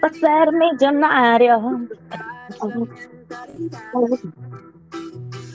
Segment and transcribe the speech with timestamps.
[0.00, 1.88] Para ser millonario.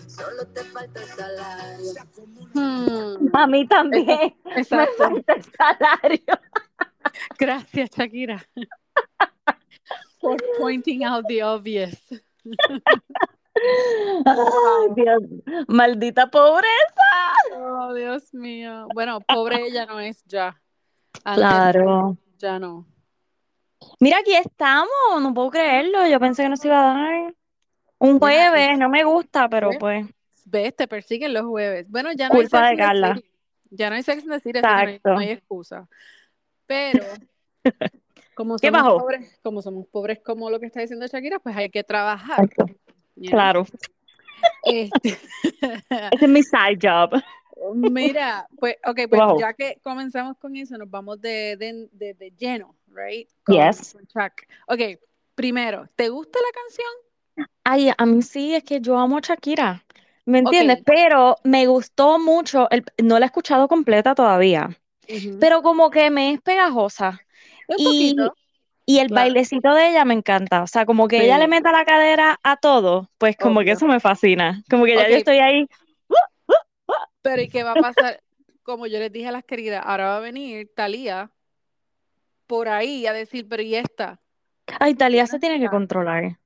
[0.08, 1.94] Solo te falta el salario.
[2.54, 4.36] Hmm, A mí también.
[4.56, 6.40] Me falta el salario.
[7.38, 8.46] Gracias, Shakira.
[10.22, 11.96] Por pointing out the obvious.
[14.26, 15.24] Ay, Dios.
[15.68, 17.34] Maldita pobreza.
[17.56, 18.88] Oh, Dios mío.
[18.94, 20.62] Bueno, pobre ella no es ya.
[21.24, 22.18] Antes Claro.
[22.38, 22.86] ya no.
[24.00, 24.90] Mira, aquí estamos.
[25.22, 26.06] No puedo creerlo.
[26.08, 27.34] Yo pensé que no se iba a dar.
[27.98, 30.06] Un jueves, no me gusta, pero pues.
[30.46, 31.90] Ves, te persiguen los jueves.
[31.90, 33.22] Bueno, ya no hay Culpa Sex de Carla.
[33.72, 34.36] Ya no hay Sex que no
[34.70, 35.88] hay, no hay excusa.
[36.68, 37.04] Pero,
[38.36, 38.98] como ¿Qué somos bajó?
[39.00, 42.44] pobres, como somos pobres como lo que está diciendo Shakira, pues hay que trabajar.
[42.44, 42.76] Exacto.
[43.16, 43.32] You know.
[43.32, 43.68] Claro.
[44.64, 45.18] Este,
[46.12, 47.22] Ese es mi side job.
[47.74, 52.32] Mira, pues, ok, pues ya que comenzamos con eso, nos vamos de, de, de- de
[52.32, 53.30] lleno, right?
[53.44, 53.94] Con, Yes.
[53.94, 54.30] con.
[54.68, 55.00] Ok,
[55.36, 57.48] primero, ¿te gusta la canción?
[57.64, 59.84] Ay, a mí sí, es que yo amo a Shakira.
[60.26, 60.80] ¿Me entiendes?
[60.86, 62.68] Pero me gustó mucho.
[62.72, 64.78] el- no la he escuchado completa todavía.
[65.40, 67.22] Pero como que me es pegajosa.
[67.68, 68.36] Un Y, poquito.
[68.86, 69.24] Y el Claro.
[69.24, 70.62] bailecito de ella me encanta.
[70.64, 73.88] O sea, como que ella le meta la cadera a todo, pues como que eso
[73.88, 74.64] me fascina.
[74.70, 75.68] Como que ya yo estoy ahí.
[77.22, 78.22] Pero ¿y qué va a pasar?
[78.64, 81.32] Como yo les dije a las queridas, ahora va a venir Talía
[82.48, 84.20] por ahí a decir, pero ¿y esta?
[84.80, 86.38] Ay, Talía se ¿Dónde tiene que controlar.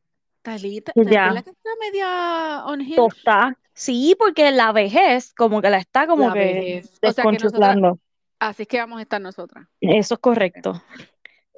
[0.41, 1.31] Talita, Ya.
[1.33, 2.85] La que está media on.
[2.95, 3.57] Tosta.
[3.73, 6.85] Sí, porque la vejez como que la está como La que vejez.
[7.03, 7.99] O sea que nosotras, desconchuflando.
[8.39, 9.67] así es que vamos a estar nosotras.
[9.81, 10.81] Eso es correcto.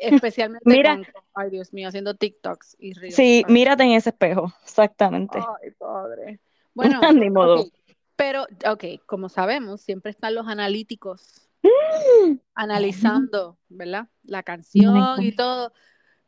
[0.01, 0.95] Especialmente Mira.
[0.95, 3.15] con, ay Dios mío, haciendo TikToks y reels.
[3.15, 4.51] Sí, Ay, mírate en ese espejo.
[4.63, 5.39] Exactamente.
[5.39, 6.39] Ay, padre.
[6.73, 7.61] Bueno, Ni modo.
[7.63, 7.73] ok,
[8.15, 11.49] pero, ok, como sabemos, siempre están los analíticos
[12.55, 14.07] analizando, ¿verdad?
[14.23, 15.73] La canción y todo.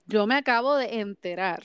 [0.06, 1.64] Yo me acabo de enterar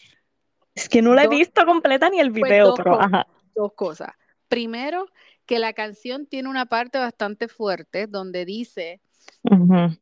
[0.77, 3.07] Es que no la he visto completa ni el Pues video, dos pero cosas.
[3.07, 3.27] ajá.
[3.55, 4.11] dos cosas.
[4.47, 5.07] Primero,
[5.45, 9.01] que la canción tiene una parte bastante fuerte donde dice.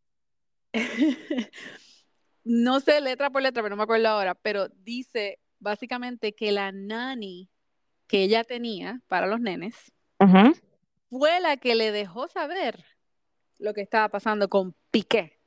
[2.46, 6.70] no sé letra por letra, pero no me acuerdo ahora, pero dice básicamente que la
[6.70, 7.48] nani
[8.06, 9.74] que ella tenía para los nenes
[11.10, 12.84] fue la que le dejó saber
[13.58, 15.40] lo que estaba pasando con Piqué.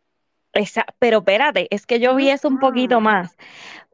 [0.52, 3.38] Esa- pero espérate, es que yo vi eso un poquito más.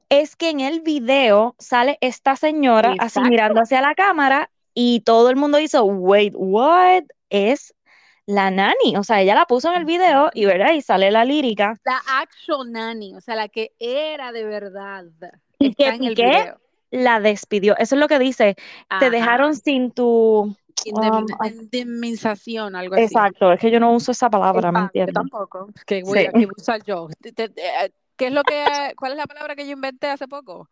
[0.10, 5.30] Es que en el video sale esta señora así mirando hacia la cámara y todo
[5.30, 7.04] el mundo hizo, wait, what?
[7.30, 7.75] Es
[8.26, 8.98] la nani.
[8.98, 10.74] O sea, ella la puso en el video y, ¿verdad?
[10.74, 11.80] Y sale la lírica.
[11.86, 15.06] La actual nani, o sea, la que era de verdad,
[15.60, 16.62] Y está que en el Piqué video.
[16.92, 17.78] la despidió.
[17.78, 18.56] Eso es lo que dice.
[19.00, 20.56] Te dejaron sin tu...
[20.94, 23.06] Um, indemnización, algo así.
[23.06, 25.16] Exacto, es que yo no uso esa palabra, ¿me Ah, yo entiendes?
[25.16, 25.70] tampoco.
[25.86, 26.26] ¿Qué voy, Sí.
[26.28, 27.08] a, usar yo?
[27.22, 27.54] Te-
[28.18, 30.70] ¿Qué es lo que, cuál es la palabra que yo inventé hace poco?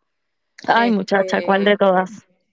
[0.66, 2.10] Ay, muchacha, ¿cuál de Este, todas?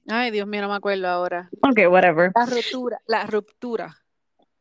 [0.07, 1.49] Ay, Dios mío, no me acuerdo ahora.
[1.61, 2.31] Ok, whatever.
[2.35, 4.00] La ruptura, la ruptura.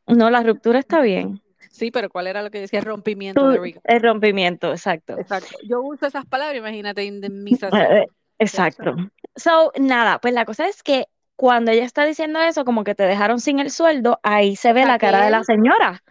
[0.07, 1.41] No, la ruptura está bien.
[1.69, 2.81] Sí, pero ¿cuál era lo que decía?
[2.81, 3.81] Rompimiento, Tú- we go.
[3.85, 5.17] el rompimiento, exacto.
[5.17, 5.55] Exacto.
[5.67, 7.81] Yo uso esas palabras, imagínate, Eh, indemnización.
[7.81, 8.07] eh,
[8.39, 8.95] Exacto.
[9.35, 13.03] So, nada, pues la cosa es que cuando ella está diciendo eso, como que te
[13.03, 16.03] dejaron sin el sueldo, ahí se ve la cara de la señora.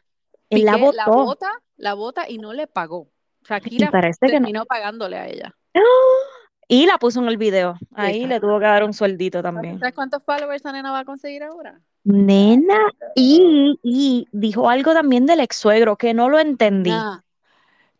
[0.49, 3.09] Él la Piqué la bota, la bota y no le pagó.
[3.49, 4.33] Shakira parece que no.
[4.33, 5.55] terminó pagándole a ella.
[6.69, 7.77] Y la puso en el video.
[7.95, 9.79] Ahí le tuvo que dar un sueldito también.
[9.79, 11.81] ¿Sabes cuántos followers esa nena va a conseguir ahora?
[12.05, 12.79] Nena,
[13.15, 16.93] y, y dijo algo también del ex suegro que no lo entendí.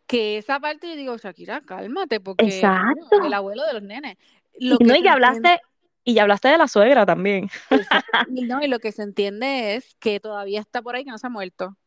[0.07, 3.23] Que esa parte yo digo, Shakira, cálmate, porque Exacto.
[3.23, 4.17] el abuelo de los nenes.
[4.59, 5.61] Lo Y no, y que hablaste,
[6.03, 7.49] y ya hablaste de la suegra también.
[8.27, 11.27] no, y lo que se entiende es que todavía está por ahí, que no se
[11.27, 11.77] ha muerto.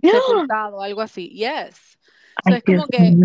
[0.00, 1.28] Sepultado, algo así.
[1.30, 1.98] Yes.
[2.44, 3.16] O sea, Ay, es como Dios que.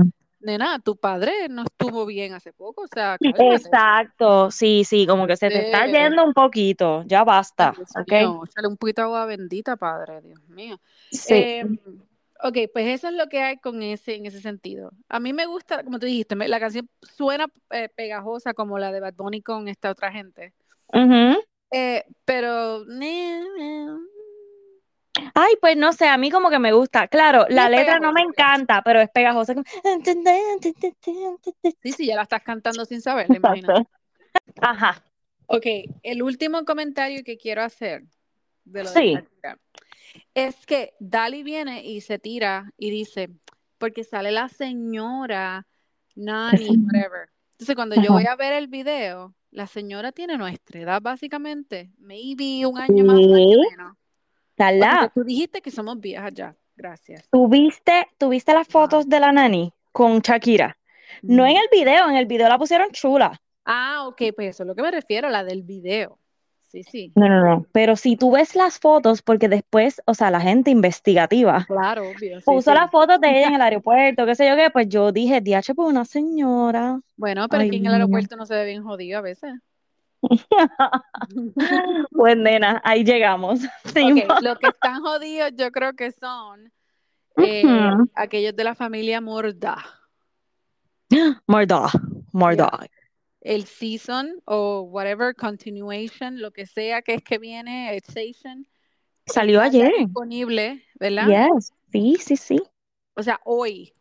[0.44, 3.70] Nena, tu padre no estuvo bien hace poco, o sea, cálmate.
[3.72, 8.08] Exacto, sí, sí, como que se te está yendo un poquito, ya basta, Dios ¿ok?
[8.08, 10.80] mío, échale un poquito de agua bendita, padre, Dios mío.
[11.12, 11.34] Sí.
[11.36, 11.66] Eh,
[12.44, 14.92] ok, pues eso es lo que hay con ese, en ese sentido.
[15.10, 18.92] A mí me gusta, como tú dijiste, me- la canción suena eh, pegajosa como la
[18.92, 20.54] de Bad Bunny con esta otra gente.
[20.94, 21.44] Ujú.
[21.72, 22.86] Eh, pero
[25.36, 27.08] Ay, pues no sé, a mí como que me gusta.
[27.08, 28.44] Claro, la letra no me pegajosa.
[28.44, 29.54] encanta, pero es pegajosa.
[31.82, 33.82] sí, sí, ya la estás cantando sin saberla, imagínate.
[33.82, 34.62] Exacto.
[34.62, 35.04] Ajá.
[35.48, 35.66] Ok,
[36.02, 38.04] el último comentario que quiero hacer
[38.66, 39.14] de lo de Sí.
[39.14, 39.60] Shakira
[40.34, 43.30] es que Dali viene y se tira y dice,
[43.78, 45.68] porque sale la señora,
[46.16, 47.30] Nani, whatever.
[47.52, 51.92] Entonces, cuando yo voy a ver el video, la señora tiene nuestra edad, básicamente.
[52.00, 53.70] Maybe un año más, un año ¿Qué?
[53.78, 53.98] menos.
[54.64, 56.56] Carla, tú dijiste que somos viejas ya.
[56.76, 57.28] Gracias.
[57.30, 60.78] ¿tuviste, tuviste las fotos de la nani con Shakira?
[61.22, 61.60] No en No.
[61.60, 63.40] el video, en el video la pusieron chula.
[63.66, 66.18] Ah, ok, pues eso es lo que me refiero, la del video.
[66.68, 67.12] Sí, sí.
[67.16, 67.66] No, no, no.
[67.72, 72.40] Pero si tú ves las fotos, porque después, o sea, la gente investigativa Claro, obvio,
[72.40, 72.76] sí, puso sí.
[72.78, 75.76] las fotos de ella en el aeropuerto, qué sé yo qué, pues yo dije, DH,
[75.76, 77.00] pues una señora.
[77.16, 79.54] Bueno, pero Ay, aquí en el aeropuerto no se ve bien jodido a veces.
[82.12, 83.60] Pues nena, ahí llegamos.
[83.94, 86.72] Sí, Ok, los que están jodidos yo creo que son
[87.38, 87.64] eh,
[88.16, 89.78] aquellos de la familia Morda.
[91.48, 91.92] Murdoch,
[92.32, 92.86] Murdoch.
[93.42, 98.66] El season o whatever, continuation, lo que sea que es que viene, el station,
[99.26, 99.92] Salió ayer.
[100.00, 101.28] disponible, ¿verdad?
[101.28, 102.62] Yes, sí, sí, sí.
[103.16, 103.94] O sea, hoy,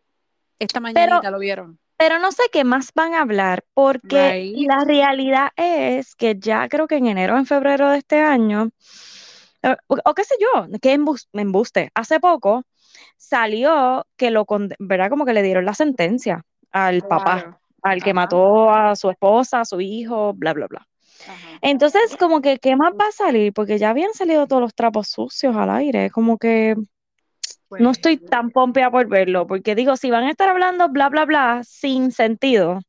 [0.59, 1.79] esta Pero, mañanita lo vieron.
[1.97, 4.56] Pero no sé qué más van a hablar, porque Right.
[4.67, 8.71] la realidad es que ya creo que en enero o en febrero de este año,
[9.62, 10.99] eh, o, o qué sé yo, que
[11.33, 11.91] me embuste.
[11.94, 12.65] Hace poco
[13.17, 14.47] salió que lo,
[14.79, 15.11] ¿verdad?
[15.11, 19.65] Como que le dieron la sentencia al papá, al que mató a su esposa, a
[19.65, 20.89] su hijo, bla, bla, bla.
[21.27, 21.62] ajá.
[21.62, 23.53] Entonces, como que, ¿qué más va a salir?
[23.53, 26.77] Porque ya habían salido todos los trapos sucios al aire, como que
[27.79, 31.09] no Pues, estoy tan pompeada por verlo, porque digo, si van a estar hablando bla,
[31.09, 32.81] bla, bla, sin sentido,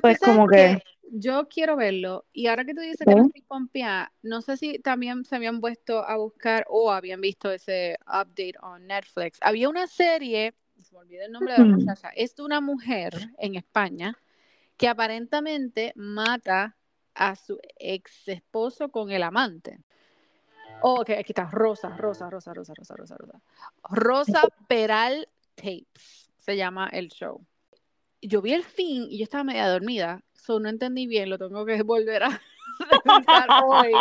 [0.00, 2.26] pues pues como que yo quiero verlo.
[2.32, 5.60] Y ahora que tú dices que no estoy pompeada, no sé si también se habían
[5.60, 9.38] puesto a buscar o habían visto ese update on Netflix.
[9.42, 12.60] Había una serie, se me olvidó el nombre de la Mm, muchacha, es de una
[12.60, 14.18] mujer en España
[14.76, 16.76] que aparentemente mata
[17.14, 19.80] a su ex esposo con el amante.
[20.82, 23.40] Oh, ok, aquí está, Rosa, Rosa, Rosa, Rosa, Rosa, Rosa, Rosa.
[23.90, 27.44] Rosa Peral Tapes se llama el show.
[28.20, 31.64] Yo vi el fin y yo estaba media dormida, so no entendí bien, lo tengo
[31.64, 32.40] que volver a
[33.04, 33.92] revisar hoy.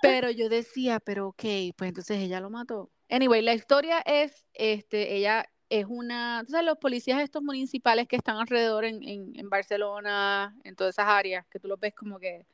[0.00, 1.44] Pero yo decía, pero ok,
[1.76, 2.90] pues entonces ella lo mató.
[3.10, 8.16] Anyway, la historia es, este, ella es una, tú sabes, los policías estos municipales que
[8.16, 12.18] están alrededor en, en, en Barcelona, en todas esas áreas, que tú los ves como
[12.18, 12.46] que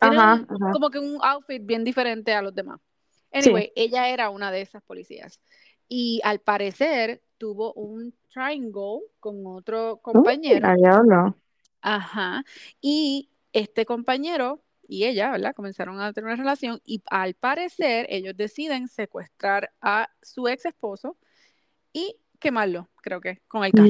[0.00, 2.80] tienen Ajá, un, ajá, como que un outfit bien diferente a los demás.
[3.32, 3.38] sí.
[3.38, 5.40] Anyway, ella era una de esas policías.
[5.88, 10.66] Y al parecer tuvo un triangle con otro Uy, compañero.
[10.68, 11.36] a diablo.
[11.82, 12.44] Ajá.
[12.80, 15.54] Y este compañero y ella, ¿verdad?
[15.54, 21.16] Comenzaron a tener una relación y al parecer ellos deciden secuestrar a su ex esposo
[21.92, 23.88] y quemarlo, creo que, con el carro.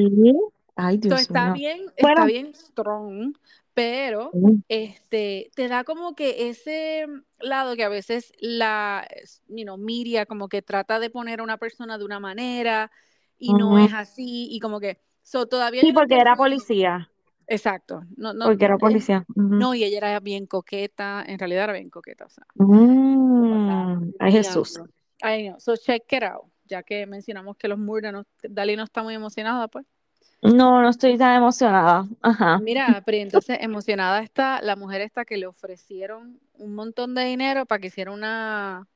[0.83, 1.53] Ay, So, Dios está mío.
[1.55, 3.35] bien, está Bueno, bien strong,
[3.75, 4.31] pero
[4.69, 7.07] este te da como que ese
[7.39, 9.07] lado que a veces la
[9.49, 12.91] you know, media como que trata de poner a una persona de una manera
[13.39, 17.11] y no es así y como que so, todavía Sí, no porque era policía,
[17.47, 18.03] Exacto.
[18.17, 19.27] No, no, porque era policía.
[19.35, 24.33] No, y ella era bien coqueta, en realidad era bien coqueta, o sea, Mm, Ay,
[24.33, 24.81] Jesús.
[25.23, 25.59] I know.
[25.59, 29.15] So check it out, ya que mencionamos que los Murda no, Dali no está muy
[29.15, 29.85] emocionada, pues.
[30.43, 32.09] No, no estoy tan emocionada.
[32.23, 32.59] Ajá.
[32.59, 37.67] Mira, pero entonces emocionada está la mujer esta que le ofrecieron un montón de dinero
[37.67, 38.87] para que hiciera una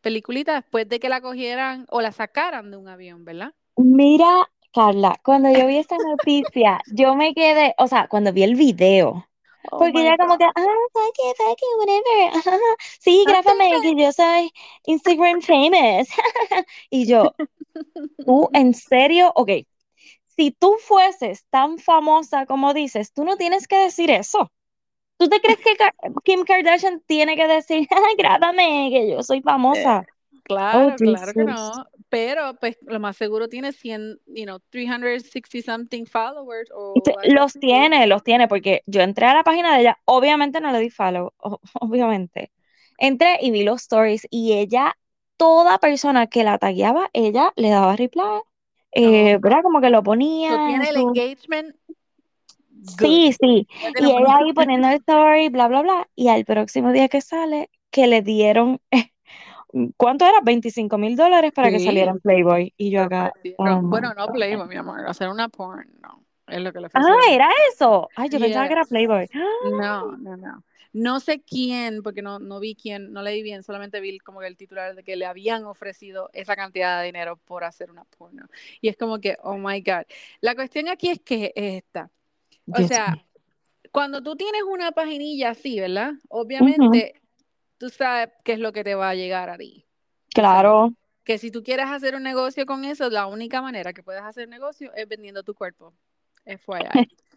[0.00, 3.52] peliculita después de que la cogieran o la sacaran de un avión, ¿verdad?
[3.76, 8.54] Mira, Carla, cuando yo vi esta noticia, yo me quedé, o sea, cuando vi el
[8.56, 9.26] video,
[9.70, 10.52] Oh porque ella como que, ah,
[10.92, 12.58] fuck it, fuck it, whatever, ajá,
[12.98, 14.50] sí, Ah, grábame, que yo soy
[14.86, 16.08] Instagram famous.
[16.90, 17.34] Y yo,
[18.26, 19.32] ¿tú en serio?
[19.34, 19.50] Ok,
[20.40, 24.50] si tú fueses tan famosa como dices, tú no tienes que decir eso.
[25.18, 25.76] ¿Tú te crees que
[26.24, 29.42] Kim Kardashian tiene que decir, "Ay, grábame, que yo soy
[29.72, 30.06] Eh, famosa?
[30.70, 35.62] Oh, Claro, claro que no, pero pues lo más seguro tiene 100, you know, 360
[35.62, 39.98] something followers o Los tiene, los tiene, porque yo entré a la página de ella,
[40.04, 41.32] obviamente no le di follow,
[41.80, 42.52] obviamente.
[42.98, 44.96] Entré y vi los stories y ella,
[45.36, 48.24] toda persona que la tagueaba, ella le daba reply,
[48.92, 49.62] eh, Oh, ¿verdad?
[49.62, 51.08] Como que lo ponía en tiene el su...
[51.08, 53.06] engagement good.
[53.06, 53.68] Sí, sí,
[54.00, 57.70] y ella ahí poniendo el story, bla, bla, bla, y al próximo día que sale,
[57.90, 58.80] que le dieron,
[59.96, 60.40] ¿cuánto era?
[60.42, 64.26] 25 mil dólares para que saliera en Playboy, y yo acá, oh my Bueno, no.
[64.28, 68.08] Playboy, mi amor, hacer una porn, no, es lo que le Ah, era eso.
[68.16, 68.84] Ay, yo pensaba que era.
[68.84, 69.28] Playboy.
[69.78, 70.64] No, no, no.
[70.92, 74.48] No sé quién, porque no, no vi quién, no leí bien, solamente vi como que
[74.48, 78.46] el titular de que le habían ofrecido esa cantidad de dinero por hacer una porno.
[78.80, 80.04] Y es como que, oh my God.
[80.40, 82.10] La cuestión aquí es que es esta.
[82.66, 83.24] O Dios sea,
[83.92, 86.14] cuando tú tienes una paginilla así, ¿verdad?
[86.28, 87.20] Obviamente,
[87.78, 89.84] tú sabes qué es lo que te va a llegar a ti.
[89.84, 90.94] O sea, Claro.
[91.24, 94.48] que si tú quieres hacer un negocio con eso, la única manera que puedes hacer
[94.48, 95.94] negocio es vendiendo tu cuerpo.
[96.44, 97.08] FYI.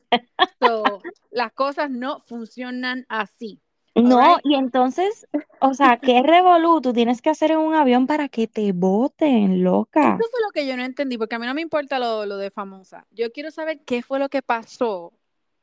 [0.60, 1.01] So,
[1.32, 3.60] las cosas no funcionan así.
[3.96, 5.27] No, y entonces,
[5.60, 9.63] o sea, ¿qué revolú tú tienes que hacer en un avión para que te voten,
[9.63, 10.01] loca?
[10.01, 12.38] Eso fue lo que yo no entendí, porque a mí no me importa lo, lo
[12.38, 13.05] de famosa.
[13.12, 15.13] Yo quiero saber qué fue lo que pasó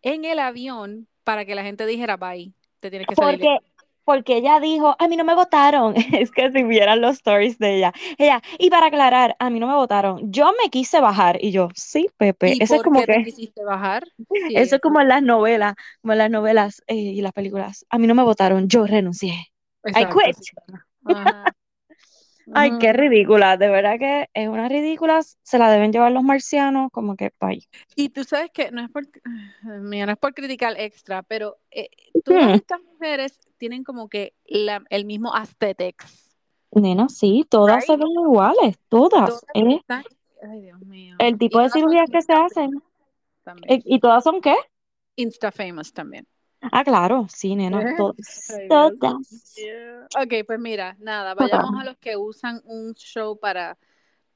[0.02, 3.40] en el avión para que la gente dijera, bye, te tienes que salir.
[3.40, 3.69] Porque,
[4.10, 5.94] porque ella dijo, a mí no me votaron.
[6.12, 7.92] Es que si vieran los stories de ella.
[8.18, 10.32] Ella, y para aclarar, a mí no me votaron.
[10.32, 11.38] Yo me quise bajar.
[11.40, 12.56] Y yo, sí, Pepe.
[12.56, 14.04] ¿Y Eso es como qué te que, quisiste bajar?
[14.48, 17.86] Sí, eso es como en las novelas, como en las novelas eh, y las películas.
[17.90, 19.34] A mí no me votaron, yo renuncié.
[19.84, 20.36] exacto, quit.
[20.36, 20.50] sí,
[21.04, 21.44] ajá.
[22.52, 23.56] Ay, qué ridícula.
[23.56, 25.20] De verdad que es una ridícula.
[25.42, 27.66] Se la deben llevar los marcianos, como que, bye.
[27.94, 29.04] Y tú sabes que no es por,
[29.80, 31.90] mira, no es por criticar extra, pero eh,
[32.24, 32.54] todas Hmm.
[32.54, 36.34] estas mujeres tienen como que la- el mismo aesthetics.
[36.72, 38.00] Nena, sí, todas se Right?
[38.02, 39.28] ven iguales, todas.
[39.30, 39.80] Todas ¿eh?
[40.42, 41.16] ay Dios mío.
[41.18, 42.82] El Y tipo de cirugías que se hacen.
[43.44, 43.74] también.
[43.74, 44.54] eh, ¿Y todas son qué?
[45.16, 46.26] Insta famous también.
[46.72, 47.94] Ah, claro, sí, nena, ¿Eh?
[47.96, 48.16] todas,
[48.68, 49.56] todas.
[50.22, 53.78] Ok, pues mira, nada, vayamos a los que usan un show para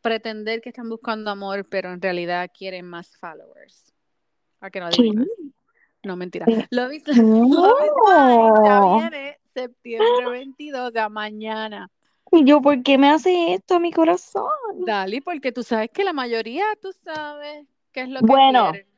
[0.02, 3.93] pretender que están buscando amor, pero en realidad quieren más followers.
[4.61, 5.12] A que no ¿Qué?
[6.04, 6.46] No, mentira.
[6.70, 8.99] Love is, Love is Blind ya No.
[8.99, 11.90] viene septiembre 22, ya mañana.
[12.30, 14.44] Y yo, ¿por qué me hace esto a mi corazón?
[14.84, 18.88] Dale, porque tú sabes que la mayoría, tú sabes qué es lo que Bueno, quieren.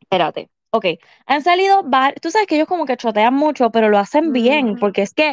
[0.00, 0.48] espérate.
[0.70, 0.86] Ok,
[1.26, 2.20] han salido varios.
[2.20, 5.32] Tú sabes que ellos como que chotean mucho, pero lo hacen bien, porque es que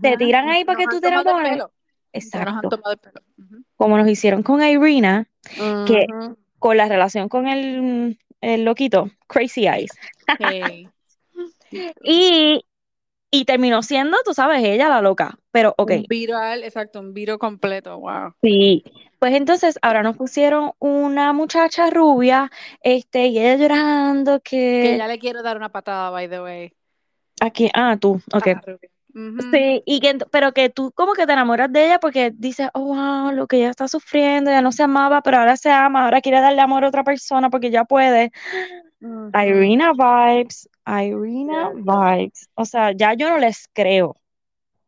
[0.00, 1.66] te tiran ahí para Nos que tú te nos han
[2.12, 2.68] Exacto.
[2.68, 3.20] tomado el pelo.
[3.38, 3.64] Ujú.
[3.76, 5.28] Como nos hicieron con Irina,
[5.86, 6.06] que
[6.58, 9.90] con la relación con el, el loquito, Crazy Eyes.
[10.38, 10.88] Hey.
[12.04, 12.64] Y,
[13.30, 15.36] y terminó siendo, tú sabes, ella la loca.
[15.50, 18.32] Pero, ok, Un viral, exacto, un viro completo, wow.
[18.42, 18.84] sí.
[19.18, 22.50] Pues entonces ahora nos pusieron una muchacha rubia,
[22.82, 26.72] este, y ella llorando Que que ya le quiero dar una patada, by the way.
[27.40, 28.46] aquí, ah, tú, ok.
[28.48, 28.62] a
[29.52, 32.84] Sí, y que, pero que tú como que te enamoras de ella porque dices, oh,
[32.94, 36.20] wow, lo que ella está sufriendo, ya no se amaba, pero ahora se ama, ahora
[36.22, 38.30] quiere darle amor a otra persona porque ya puede.
[39.00, 42.48] Irina vibes, Irina vibes.
[42.54, 44.16] O sea, ya yo no les creo.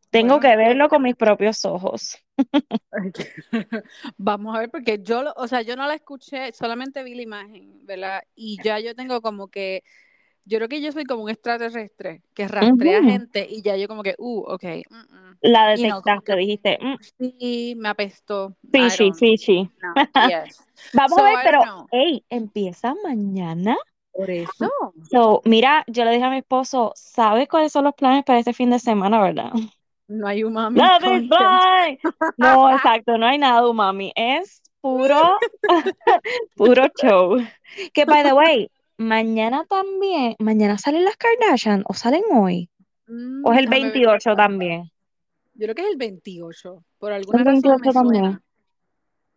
[0.09, 2.17] Tengo Bueno, que es que verlo con mis propios ojos.
[4.17, 7.85] vamos a ver, porque yo, o sea, yo no la escuché, solamente vi la imagen,
[7.85, 8.21] ¿verdad?
[8.35, 9.83] Y ya yo tengo como que,
[10.49, 14.01] yo creo que yo soy como un extraterrestre que rastrea gente y ya yo como
[14.03, 15.37] que, uh, ok, mm, mm.
[15.41, 18.55] La Y no, detectaste, que dijiste, "Mm, sí, me apestó.
[18.71, 19.69] Fishy, fishy.
[19.81, 20.59] no, yes.
[20.93, 23.77] Vamos So, a ver, pero, hey, empieza mañana.
[24.11, 24.69] Por eso.
[25.11, 28.53] So, mira, yo le dije a mi esposo, ¿sabes cuáles son los planes para este
[28.53, 29.51] fin de semana, verdad?
[30.07, 31.29] No hay umami Love is content.
[31.29, 31.99] blind.
[32.37, 34.11] No, exacto, no hay nada, mami.
[34.15, 35.37] Es puro,
[36.55, 37.37] puro show.
[37.93, 42.69] Que, by the way, mañana también, mañana salen las Kardashian, o salen hoy,
[43.07, 44.43] Mm, o es el déjame ver 28 acá.
[44.43, 44.91] también.
[45.55, 46.83] Yo creo que es el 28.
[46.99, 48.23] Por El alguna razón 28 me también.
[48.23, 48.41] suena.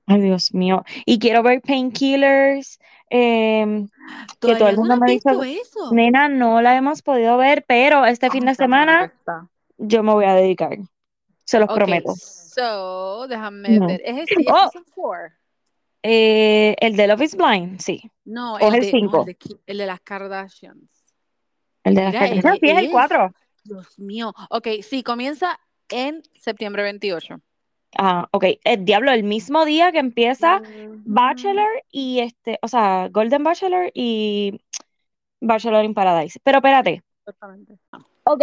[0.07, 0.85] Ay, Dios mío.
[1.07, 2.79] Y quiero ver Painkillers,
[3.09, 5.93] em, que todo ¿Todavía el mundo no me ha dicho, visto eso?
[5.95, 9.13] nena, no la hemos podido ver, pero este fin de semana
[9.79, 10.77] yo me voy a dedicar.
[11.45, 12.15] Se los Ok, prometo.
[12.15, 14.03] so, déjame ver.
[14.05, 15.35] ¿Es el si- es Oh, season 4?
[16.03, 18.11] Eh, el de Love is Blind, sí.
[18.25, 19.25] No, O el el de, no, el 5.
[19.25, 21.15] de, el de las Kardashians.
[21.85, 23.35] El de las Mira, Kardashian, él sí, es el es, 4.
[23.65, 24.35] Dios mío.
[24.51, 27.41] Ok, sí, comienza en septiembre 28.
[27.99, 28.45] Ah, ok.
[28.65, 30.63] El diablo, el mismo día que empieza.
[31.05, 34.61] Bachelor y este, o sea, Golden Bachelor y
[35.41, 36.39] Bachelor in Paradise.
[36.43, 37.03] Pero espérate.
[37.21, 37.79] Exactamente.
[38.25, 38.43] Ok,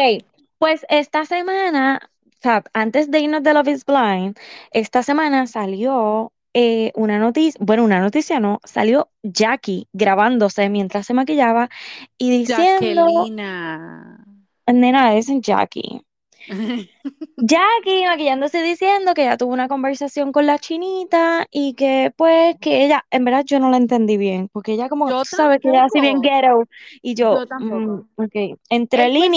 [0.57, 4.37] pues esta semana, o sea, antes de irnos de Love is Blind,
[4.71, 11.13] esta semana salió eh, una noticia, bueno, una noticia no, salió Jackie grabándose mientras se
[11.13, 11.69] maquillaba
[12.17, 14.25] y diciendo, Jacquelina.
[14.67, 16.01] nena, es Jackie.
[17.37, 22.85] Jackie maquillándose diciendo que ella tuvo una conversación con la chinita y que pues que
[22.85, 26.01] ella, en verdad yo no la entendí bien, porque ella como, sabes que ella así
[26.01, 26.63] bien ghetto
[27.01, 29.29] y yo, Yo mm, ok, entre fue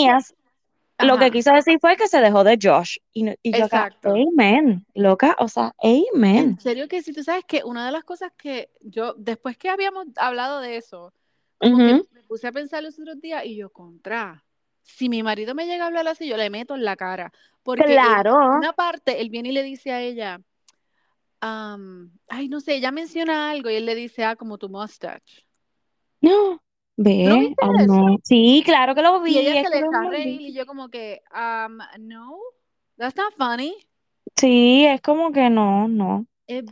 [1.04, 4.14] lo que quiso decir fue que se dejó de Josh y, y yo acá, exacto.
[4.14, 6.59] amen, loca, o sea, En amen.
[6.59, 10.06] serio que sí, tú sabes que una de las cosas que yo, después que habíamos
[10.16, 11.12] hablado de eso,
[11.59, 14.44] como que me puse a pensar los otros días y yo, contra,
[14.82, 17.32] si mi marido me llega a hablar así, yo le meto en la cara.
[17.62, 20.40] Porque Claro, una parte, él viene y le dice a ella,
[21.40, 25.44] am, ay, no sé, ella menciona algo y él le dice, ah, como tu mustache.
[26.21, 26.61] no,
[26.96, 27.87] ¿No ve, viste ay eso?
[27.87, 30.11] no, sí, claro que lo Y vi, ella es se que le vi.
[30.11, 32.38] reír y yo como que, um, no,
[32.96, 33.75] that's not funny.
[34.37, 36.26] Sí, es como que no, no.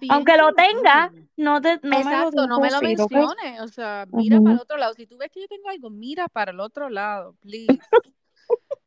[0.08, 2.82] Aunque lo tenga, no, te, no me lo Exacto, no me lo ¿ok?
[2.82, 3.60] menciones.
[3.60, 4.44] O sea, mira Ujú.
[4.44, 4.94] para el otro lado.
[4.94, 7.78] Si tú ves que yo tengo algo, mira para el otro lado, please.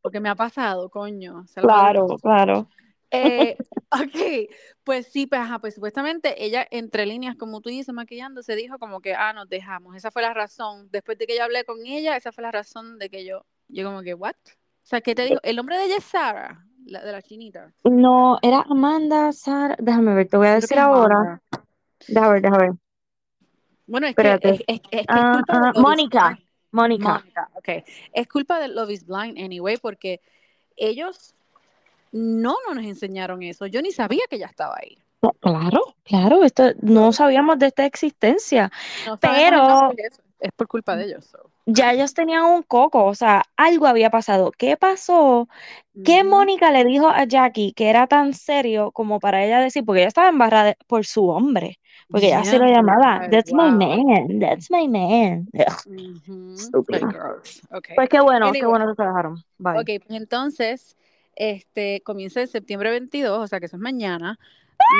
[0.01, 1.45] Porque me ha pasado, coño.
[1.55, 2.67] Claro, claro.
[3.13, 3.57] Eh,
[3.91, 4.49] ok,
[4.83, 8.99] pues sí, pues, ajá, pues supuestamente ella, entre líneas, como tú dices, maquillándose, dijo como
[8.99, 9.95] que, ah, nos dejamos.
[9.95, 10.89] Esa fue la razón.
[10.91, 13.85] Después de que yo hablé con ella, esa fue la razón de que yo, yo
[13.85, 14.35] como que, ¿what?
[14.45, 15.39] O sea, ¿qué te digo?
[15.43, 17.71] El nombre de ella es Sara, la, de la chinita.
[17.85, 19.77] No, era Amanda, Sara.
[19.79, 21.41] Déjame ver, te voy a decir es ahora.
[22.07, 22.73] Déjame ver, déjame ver.
[23.85, 24.49] Bueno, es que Espérate.
[24.49, 26.39] es, es- es que es Ah, culpa de ah, is Mónica.
[26.71, 27.09] Mónica.
[27.19, 27.69] Mónica, ok.
[28.13, 30.19] Es culpa de Love is Blind anyway, porque
[30.75, 31.35] ellos
[32.13, 33.65] no, no nos enseñaron eso.
[33.65, 34.97] Yo ni sabía que ella estaba ahí.
[35.41, 38.71] Claro, claro, esto no sabíamos de esta existencia.
[39.05, 40.19] No Pero- eso.
[40.39, 41.23] Es por culpa de ellos.
[41.25, 41.37] so.
[41.65, 44.51] Ya ellos tenían un coco, o sea, algo había pasado.
[44.57, 45.47] ¿Qué pasó?
[46.03, 46.25] ¿Qué.
[46.25, 49.85] Mónica le dijo a Jackie que era tan serio como para ella decir?
[49.85, 51.79] Porque ella estaba embarrada de- por su hombre,
[52.09, 53.71] porque ella se lo Yeah, llamaba, That's my wow.
[53.71, 55.47] man, that's my man.
[56.53, 56.99] Estúpida.
[56.99, 57.61] Like girls.
[57.71, 57.95] Okay.
[57.95, 58.69] Pues qué bueno, qué Anyway.
[58.69, 59.43] bueno que se dejaron.
[59.57, 59.79] Bye.
[59.79, 60.97] Ok, pues entonces,
[61.35, 64.39] este, comienza el septiembre 22, o sea que eso es mañana.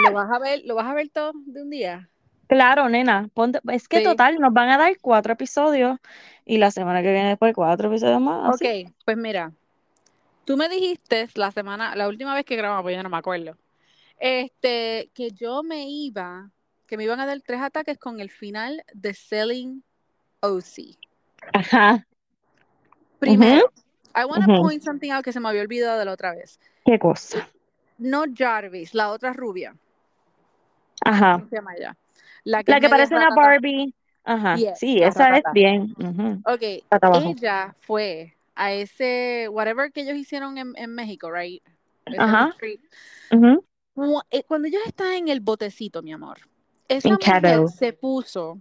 [0.05, 2.09] ¿Lo vas a ver, lo vas a ver todo de un día?
[2.47, 4.03] Claro, nena, ponte- es que Sí.
[4.03, 5.97] total, nos van a dar cuatro episodios
[6.45, 8.55] y la semana que viene después cuatro episodios más.
[8.55, 8.85] así.
[8.85, 9.51] Ok, pues mira,
[10.45, 13.57] tú me dijiste la semana, la última vez que grabamos, pues yo no me acuerdo,
[14.19, 16.51] este, que yo me iba,
[16.85, 19.83] que me iban a dar tres ataques con el final de Selling
[20.41, 20.97] OC.
[21.53, 22.05] Ajá,
[23.19, 23.71] Primero,
[24.15, 26.59] I want to point something out que se me había olvidado de la otra vez.
[26.85, 27.49] qué cosa.
[27.97, 29.75] No Jarvis, la otra rubia.
[31.05, 31.33] Ajá.
[31.33, 31.97] ¿Cómo se llama ella?
[32.43, 33.29] La La que parece una.
[33.35, 33.93] Barbie.
[34.23, 34.55] Ajá.
[34.55, 35.93] Yes, Sí, esa es bien.
[35.97, 36.41] Ujú.
[36.45, 37.29] Ok, abajo.
[37.29, 41.61] ella fue a ese, whatever que ellos hicieron en, en México, right?
[42.05, 42.55] Ese Ajá.
[44.31, 46.39] eh, Cuando ellos estaban en el botecito, mi amor,
[46.87, 48.59] esa En mujer se puso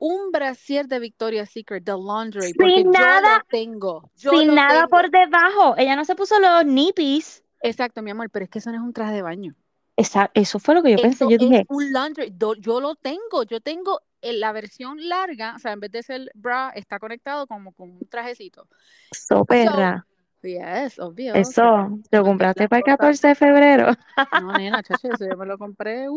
[0.00, 4.10] un brasier de Victoria's Secret, de Laundry, Sin porque yo nada- lo tengo.
[4.16, 4.88] Yo Sin lo nada tengo.
[4.88, 5.74] por debajo.
[5.76, 7.44] Ella no se puso los nippies.
[7.62, 9.54] Exacto, mi amor, pero es que eso no es un traje de baño.
[9.96, 11.24] Esa- eso fue lo que yo pensé.
[11.24, 12.34] Eso Yo es dije, un laundry.
[12.58, 13.44] Yo lo tengo.
[13.44, 17.46] Yo tengo eh, la versión larga, o sea, en vez de ser bra, está conectado
[17.46, 18.66] como con un trajecito.
[19.12, 20.06] so perra.
[20.42, 21.34] Yes, obvio.
[21.34, 22.98] Eso, so, ¿te lo compraste para el cosas.
[22.98, 23.92] 14 de febrero?
[24.40, 26.08] No, nena, chacho, eso yo me lo compré,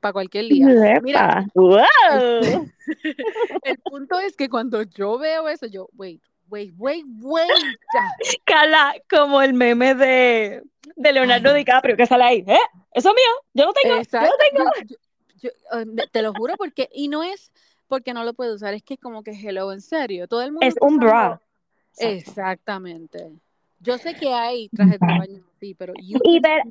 [0.00, 1.00] para cualquier día.
[1.02, 1.46] Mira.
[1.54, 1.80] ¡Wow!
[3.62, 7.50] el punto es que cuando yo veo eso, yo, wait, wait, wait, wait.
[8.44, 10.62] Cala, como el meme de,
[10.96, 11.56] de Leonardo Ay.
[11.58, 12.44] DiCaprio que sale ahí.
[12.46, 12.58] ¿Eh?
[12.92, 13.44] Eso es mío.
[13.54, 13.94] Yo lo tengo.
[13.96, 14.30] Yo Exacto.
[14.30, 14.70] lo tengo.
[14.80, 14.96] Yo- yo-
[15.38, 17.52] yo, eh, me- te lo juro porque, y no es
[17.88, 20.26] porque no lo puedo usar, es que es como que hello, en serio.
[20.26, 21.40] Todo el mundo Es un bra.
[21.98, 22.30] Exacto.
[22.30, 23.30] Exactamente.
[23.80, 26.62] Yo sé que hay trajes de baño, sí, pero you Y ver-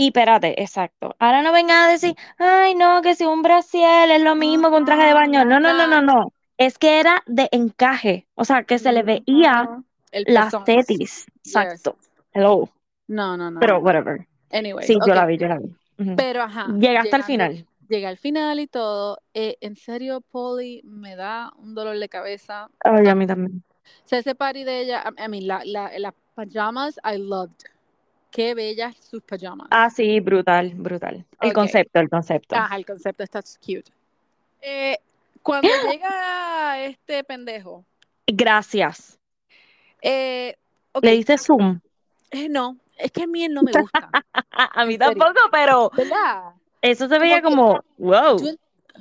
[0.00, 1.14] Y espérate, exacto.
[1.18, 4.86] Ahora no vengan a decir, ay, no, que si un brasier es lo mismo un
[4.86, 5.44] traje de baño.
[5.44, 6.32] No, no, no, no, no.
[6.56, 8.26] Es que era de encaje.
[8.34, 9.68] O sea, que se le veía.
[10.10, 11.26] El las tetis.
[11.44, 11.96] Exacto.
[12.32, 12.70] Hello.
[13.08, 13.60] No, no, no.
[13.60, 14.26] Pero whatever.
[14.50, 15.76] Anyway, Sí, yo la vi, yo la vi.
[16.16, 16.66] Pero ajá.
[16.68, 17.66] Llegaste al llegando- final.
[17.90, 19.18] Llegué al final y todo.
[19.34, 22.70] Eh, en serio, Polly me da un dolor de cabeza.
[22.84, 23.62] Ay, a mí también.
[23.84, 27.66] O sea, ese party de ella, I mean, la, la, las pajamas, I loved.
[28.30, 29.68] Qué bellas sus pajamas.
[29.70, 31.24] Ah, sí, brutal, brutal.
[31.40, 32.56] El concepto, el concepto.
[32.56, 33.90] Ajá, el concepto está cute.
[34.62, 34.98] Eh,
[35.42, 37.84] cuando llega este pendejo,
[38.26, 39.18] Gracias.
[40.02, 40.56] eh,
[41.02, 41.80] Le diste zoom.
[42.30, 44.08] eh, no, es que a mí él no me gusta,
[44.52, 45.06] A, mí serio.
[45.06, 46.52] tampoco, pero ¿verdad?
[46.82, 48.38] eso se veía como, wow.
[48.38, 48.54] Yo-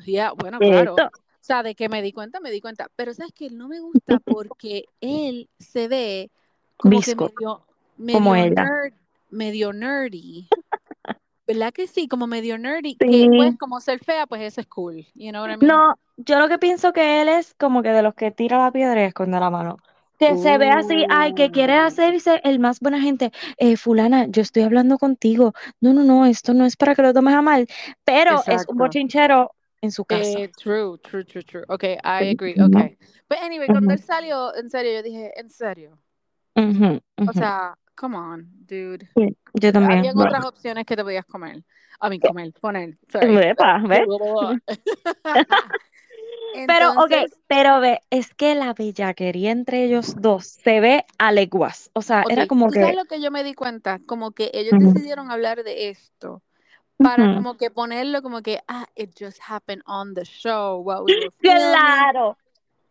[0.06, 0.96] Ya, bueno, ¿qué es claro.
[0.98, 1.08] esto?
[1.18, 2.88] O sea, de que me di cuenta, me di cuenta.
[2.96, 6.30] Pero sabes que él no me gusta porque él se ve
[6.78, 7.46] como Visco, que
[7.98, 8.64] medio, como ella.
[8.64, 8.94] nerd,
[9.30, 10.48] medio nerdy.
[11.48, 12.08] ¿Verdad que sí?
[12.08, 12.98] Como medio nerdy.
[13.00, 13.08] Sí.
[13.10, 15.08] Que pues como ser fea, pues eso es cool.
[15.16, 15.68] You know what I mean?
[15.68, 18.72] No, yo lo que pienso que él es como que de los que tira la
[18.72, 19.78] piedra y esconde la mano.
[20.20, 21.84] Que se ve así, ay, que quiere Uh.
[21.84, 23.32] hacerse el más buena gente.
[23.58, 25.54] Eh, fulana, yo estoy hablando contigo.
[25.80, 27.68] No, no, no, esto no es para que lo tomes a mal.
[28.04, 30.40] Pero es un bochinchero en su casa.
[30.40, 31.64] Eh, true, true, true, true.
[31.70, 32.56] Ok, I agree.
[32.62, 32.98] Ok.
[33.30, 33.94] But anyway, cuando Ujú.
[33.94, 35.98] él salió, en serio, yo dije, en serio.
[36.56, 39.10] O sea, come on, dude.
[39.16, 40.00] Sí, yo también.
[40.00, 41.64] Habían Bueno, otras opciones que te podías comer.
[42.00, 42.98] A mí, comer, poner.
[43.14, 44.08] Epa, ¿ves?
[46.66, 51.32] Pero, ok, Entonces, pero ve, es que la bellaquería entre ellos dos se ve a
[51.32, 51.92] leguas.
[51.94, 52.96] O sea, era como ¿tú sabes que.
[52.96, 54.00] lo que yo me di cuenta?
[54.08, 56.42] Como que ellos decidieron hablar de esto
[56.98, 60.84] para como que ponerlo como que, ah, it just happened on the show.
[61.40, 62.38] Claro.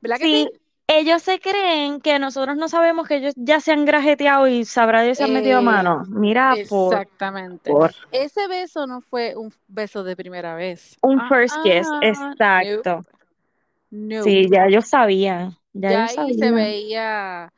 [0.00, 0.60] ¿Verdad que Sí, sí?
[0.88, 5.02] Ellos se creen que nosotros no sabemos que ellos ya se han grajeteado y sabrá
[5.02, 6.04] Dios se han metido Eh, mano.
[6.08, 7.70] Mira, por, Exactamente.
[7.70, 10.96] por Ese beso no fue un beso de primera vez.
[11.02, 13.04] un first kiss, Ah, exacto.
[13.90, 17.52] no, Sí, ya ellos sabían, ya Ya ellos ahí se veía.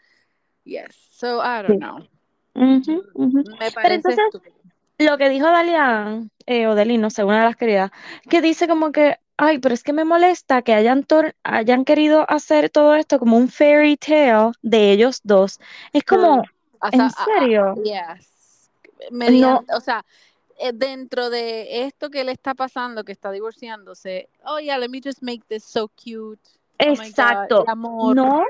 [0.64, 0.94] Yes.
[1.10, 1.68] So I Sí.
[1.68, 2.06] don't know.
[2.54, 3.44] Ujú, ujú.
[3.44, 4.56] Me Pero parece entonces, estúpido.
[4.98, 7.90] lo que dijo Dalian, eh, o Deli, no sé, una de las queridas,
[8.28, 12.24] que dice como que, ay, pero es que me molesta que hayan, tor- hayan querido
[12.30, 15.58] hacer todo esto como un fairy tale de ellos dos.
[15.92, 16.42] Es como,
[16.82, 17.74] O sea, ¿en serio?
[17.84, 18.70] yes.
[19.26, 20.04] No, Mediante, o sea,
[20.58, 25.00] eh, dentro de esto que le está pasando, que está divorciándose, oh yeah, let me
[25.04, 26.40] just make this so cute.
[26.80, 27.64] Oh God, exacto.
[27.66, 28.44] amor, No,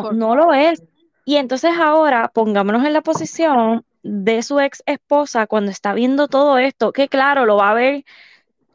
[0.00, 0.82] por no lo es.
[1.24, 6.58] Y entonces ahora pongámonos en la posición de su ex esposa cuando está viendo todo
[6.58, 8.04] esto, que claro, lo va a ver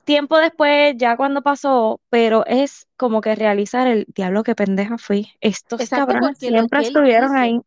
[0.05, 5.31] tiempo después, ya cuando pasó, pero es como que realizar el diablo que pendeja fui.
[5.41, 7.61] Estos Exacto, cabrones siempre él estuvieron dice, ahí.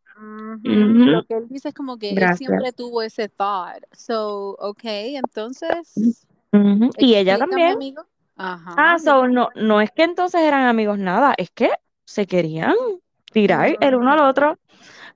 [0.62, 2.48] lo que él dice es como que él Gracias.
[2.48, 3.85] siempre tuvo ese thought.
[3.92, 6.27] So, okay, entonces,
[6.98, 7.74] Y ella también.
[7.74, 8.07] amigo.
[8.37, 11.70] Ajá, Ah, so no, no es que entonces eran amigos nada, es que
[12.05, 12.74] se querían
[13.33, 14.59] tirar el uno al otro.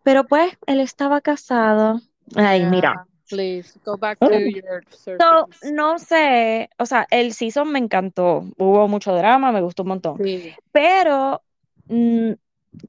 [0.03, 2.01] Pero pues él estaba casado.
[2.37, 3.07] Ay, mira.
[3.29, 4.85] Please go back to your
[5.19, 8.45] So, no sé, o sea, el season me encantó.
[8.59, 10.19] Hubo mucho drama, me gustó un montón.
[10.23, 11.43] Sí, Pero,
[11.89, 12.33] mm,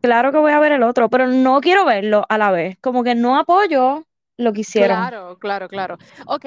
[0.02, 2.78] claro que voy a ver el otro, pero no quiero verlo a la vez.
[2.82, 4.04] Como que no apoyo
[4.38, 4.98] lo que hicieron.
[4.98, 5.98] claro, claro, claro.
[6.26, 6.46] Ok,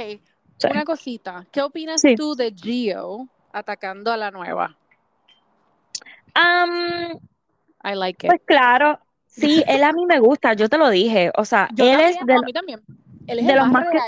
[0.58, 0.68] Sí.
[0.70, 1.46] una cosita.
[1.52, 2.14] ¿Qué opinas Sí.
[2.16, 4.76] tú de Gio atacando a la nueva?
[6.34, 7.18] Am,
[7.84, 8.30] I like it.
[8.30, 11.30] pues claro, sí, él a mí me gusta, yo te lo dije.
[11.36, 12.80] O sea, Yo él es también, de, a lo- mí también.
[13.26, 14.00] Él es de el los más más que...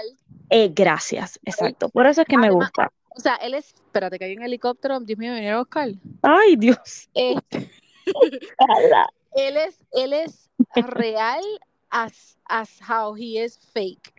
[0.51, 1.89] eh, gracias, exacto.
[1.89, 2.91] Por eso es que me gusta.
[3.17, 5.89] o sea, él es, espérate, que hay un helicóptero, Dios mío, vinieron a buscar.
[6.23, 7.09] Ay, Dios.
[7.15, 7.71] Este,
[9.35, 11.43] él es, él es real
[11.91, 14.13] as, as how he is fake.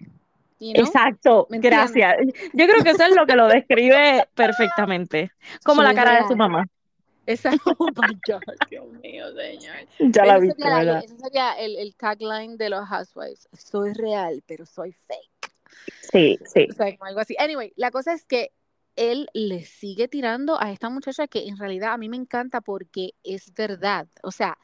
[0.60, 0.86] You know?
[0.86, 2.18] Exacto, gracias.
[2.54, 5.32] Yo creo que eso es lo que lo describe perfectamente.
[5.64, 6.66] Como la cara de su mamá.
[7.30, 9.76] Esa, oh my God, Dios mío, señor.
[10.00, 11.04] Ya la Ese viste, ¿verdad?
[11.06, 13.48] ese sería el, el tagline de los Housewives.
[13.54, 15.54] Soy real, pero soy fake.
[16.12, 16.68] Sí, sí.
[16.72, 17.36] O sea, como algo así.
[17.38, 18.52] Anyway, la cosa es que
[18.96, 23.12] él le sigue tirando a esta muchacha que en realidad a mí me encanta porque
[23.24, 24.08] es verdad.
[24.24, 24.58] O sea,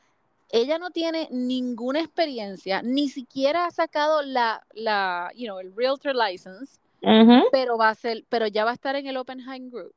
[0.50, 6.16] ella no tiene ninguna experiencia, ni siquiera ha sacado la, la, you know, el realtor
[6.16, 9.94] license, Ujú, pero va a ser, pero ya va a estar en el Oppenheim Group.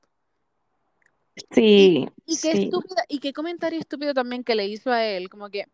[1.50, 2.52] Sí, Y qué sí.
[2.52, 5.66] estúpida, y qué comentario estúpido también que le hizo a él, como que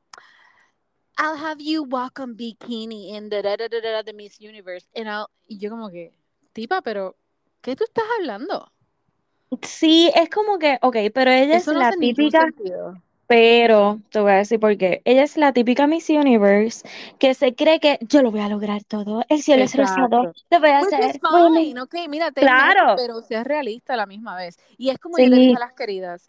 [1.19, 4.87] I'll have you walk on bikini in the da, da, da, da, the Miss Universe.
[4.95, 6.13] And I'll- y yo como que,
[6.53, 7.17] tipa, pero
[7.63, 8.73] ¿qué tú estás hablando?
[9.63, 12.47] Sí, es como que, ok, pero ella es no la típica.
[13.27, 15.03] Pero te voy a decir por qué.
[15.05, 16.87] Ella es la típica Miss Universe
[17.19, 19.25] que se cree que yo lo voy a lograr todo.
[19.29, 20.41] El cielo es rosado, Exacto.
[20.51, 21.21] lo voy a Which is hacer.
[21.21, 24.57] fine, mira, Claro, pero seas realista a la misma vez.
[24.77, 25.55] Y es como yo le sí.
[25.55, 26.29] a las queridas,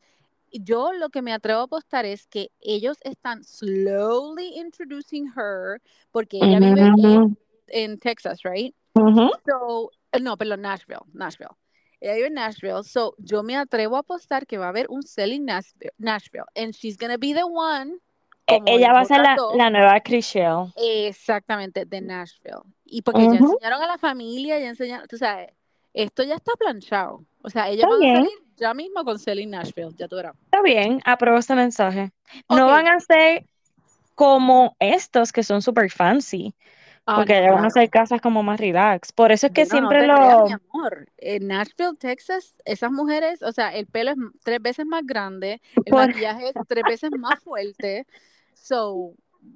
[0.51, 5.81] yo lo que me atrevo a apostar es que ellos están slowly introducing her,
[6.11, 8.73] porque ella vive en, Ujú, en Texas, right?
[8.95, 9.31] ujú.
[9.45, 11.55] So, eh, no, perdón, Nashville, Nashville.
[12.05, 15.03] Ella vive en Nashville, so yo me atrevo a apostar que va a haber un
[15.03, 17.99] selling Nashville, Nashville, and she's gonna be the one,
[18.47, 20.73] E- Ella va a ser la, la nueva Chriselle.
[20.75, 22.63] exactamente, de Nashville.
[22.85, 25.49] Y porque ya Ujú, enseñaron a la familia, ya enseñaron, tú sabes,
[25.93, 27.25] esto ya está planchado.
[27.41, 30.35] O sea, Está van a salir ya mismo con selling Nashville, ya tú verás.
[30.45, 32.11] está bien, apruebo ese mensaje.
[32.49, 33.45] No Ok, van a ser
[34.15, 36.55] como estos que son super fancy,
[37.05, 37.69] ah, porque no, allá van a claro.
[37.69, 39.11] ser casas como más relax.
[39.11, 40.59] Por eso es que no siempre te creas, mi lo...
[40.73, 41.07] amor.
[41.17, 45.91] En Nashville, Texas, esas mujeres, o sea, el pelo es tres veces más grande, el
[45.91, 46.07] Por...
[46.07, 48.07] maquillaje es tres veces más fuerte.
[48.53, 49.13] So,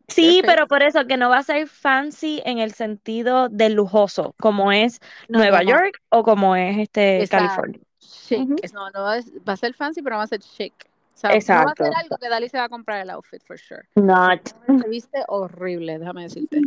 [0.07, 4.35] Sí, pero por eso que no va a ser fancy en el sentido de lujoso,
[4.39, 5.69] como es No, Nueva no, no.
[5.71, 7.27] York o como es este Exacto.
[7.27, 7.79] California.
[7.99, 8.37] Chic.
[8.39, 8.55] Ujú.
[8.61, 9.15] Es- No, no va
[9.53, 10.73] a ser fancy, pero va a ser chic.
[11.19, 11.83] O sea, no va a Exacto.
[11.83, 13.83] ser algo que Dali se va a comprar el outfit, for sure.
[13.95, 14.49] Not.
[14.81, 16.61] Se viste horrible, déjame decirte.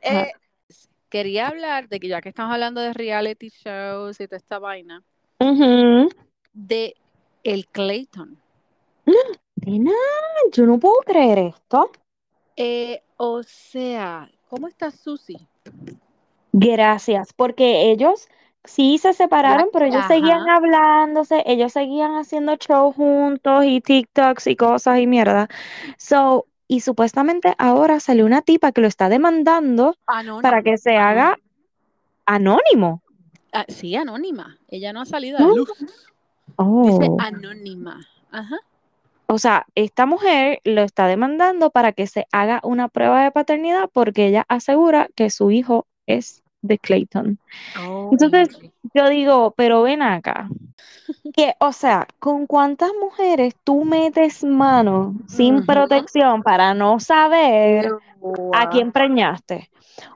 [0.00, 0.32] Eh,
[1.08, 5.04] quería hablar de que ya que estamos hablando de reality shows y toda esta vaina,
[5.38, 6.08] Ujú.
[6.52, 6.96] de
[7.44, 8.36] el Clayton.
[9.64, 9.92] Nena,
[10.52, 11.92] yo no puedo creer esto.
[12.56, 15.46] Eh, o sea, ¿cómo está Susi?
[16.52, 18.28] Gracias, porque ellos
[18.66, 24.56] sí se separaron, pero ellos seguían hablándose, ellos seguían haciendo shows juntos y TikToks y
[24.56, 25.48] cosas y mierda.
[25.98, 29.94] So, y supuestamente ahora salió una tipa que lo está demandando
[30.42, 31.38] para que se haga
[32.26, 33.02] anónimo.
[33.52, 34.58] Ah, sí, anónima.
[34.68, 35.70] Ella no ha salido a luz.
[35.78, 35.94] Dice
[36.58, 38.00] Oh, anónima.
[38.30, 38.56] Ajá.
[39.26, 43.88] o sea, esta mujer lo está demandando para que se haga una prueba de paternidad
[43.92, 47.38] porque ella asegura que su hijo es de Clayton.
[48.10, 48.48] Entonces,
[48.94, 50.48] yo digo, pero ven acá.
[51.34, 55.64] Que, o sea, ¿con cuántas mujeres tú metes mano sin Ujú.
[55.64, 57.94] protección para no saber
[58.52, 59.70] a quién preñaste?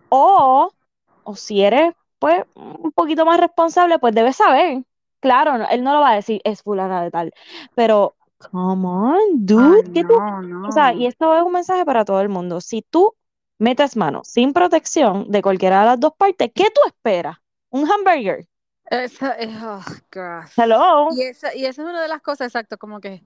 [0.08, 0.72] O,
[1.24, 4.84] o si eres, pues, un poquito más responsable, pues debes saber.
[5.20, 7.32] Claro, no- él no lo va a decir, es fulana de tal.
[7.74, 11.84] Pero, come on, dude, Ay, ¿qué tú no, o sea, y esto es un mensaje
[11.84, 12.60] para todo el mundo.
[12.60, 13.14] Si tú
[13.60, 17.36] metes mano sin protección de cualquiera de las dos partes, ¿qué tú esperas?
[17.70, 18.46] ¿Un hamburger?
[18.86, 19.80] Esa es, oh,
[20.12, 20.46] God.
[20.56, 21.08] Hello.
[21.16, 23.22] Y esa, y esa es una de las cosas, exacto, como que,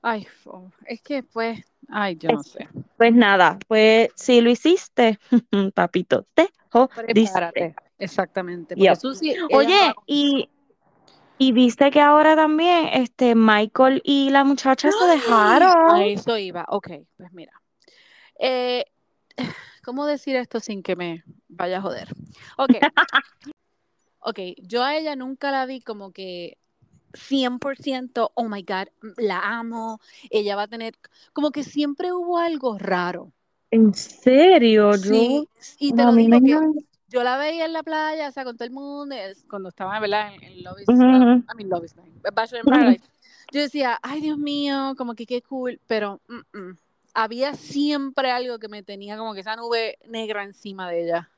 [0.00, 2.68] ay, oh, es que pues, ay, yo no Es- sé.
[2.96, 5.18] Pues nada, pues si lo hiciste,
[5.74, 7.74] papito, te jodiste.
[7.98, 8.76] Exactamente.
[8.76, 8.96] Porque.
[8.96, 10.48] Susi, no Oye, y,
[11.38, 16.02] y viste que ahora también este Michael y la muchacha se A dejaron.
[16.02, 16.64] eso iba.
[16.68, 17.52] Ok, pues mira.
[18.38, 18.84] Eh,
[19.84, 22.08] ¿cómo decir esto sin que me vaya a joder?
[22.56, 22.70] Ok.
[24.24, 26.56] Ok, yo a ella nunca la vi como que
[27.12, 30.94] 100%, oh my God, la amo, ella va a tener,
[31.32, 33.32] como que siempre hubo algo raro.
[33.72, 35.48] En serio, yo, Sí,
[35.80, 36.56] y te lo digo que
[37.08, 39.14] yo la veía en la playa, o sea, con todo el mundo,
[39.48, 40.34] cuando estaba, ¿verdad?
[40.34, 41.68] En, en Ujú, uh, ujú, I mean,
[42.32, 42.70] Bachelor in.
[42.70, 43.04] Paradise.
[43.52, 46.78] Yo decía, ay, Dios mío, como que qué cool, pero mm, mm.
[47.14, 51.30] Había siempre algo que me tenía como que esa nube negra encima de ella.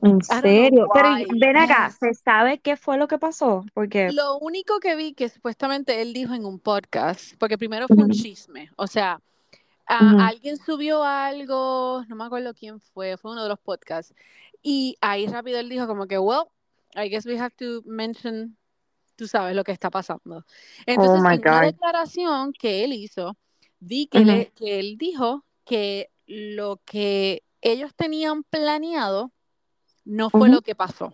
[0.00, 1.90] En know serio, pero ven acá.
[1.90, 3.64] ¿se sabe qué fue lo que pasó?
[3.74, 7.98] Porque Lo único que vi que supuestamente él dijo en un podcast, porque primero fue
[7.98, 9.20] un Ujú, chisme, o sea,
[9.86, 10.28] a- ujú.
[10.28, 14.14] alguien subió algo, no me acuerdo quién fue, fue uno de los podcasts,
[14.62, 16.44] y ahí rápido él dijo como que, well,
[16.94, 18.56] I guess we have to mention,
[19.16, 20.38] tú sabes lo que está pasando.
[20.38, 20.46] Oh
[20.86, 23.36] Entonces, my en una declaración que él hizo,
[23.84, 29.32] vi que, le- que él dijo que lo que ellos tenían planeado
[30.04, 31.12] no fue lo que pasó.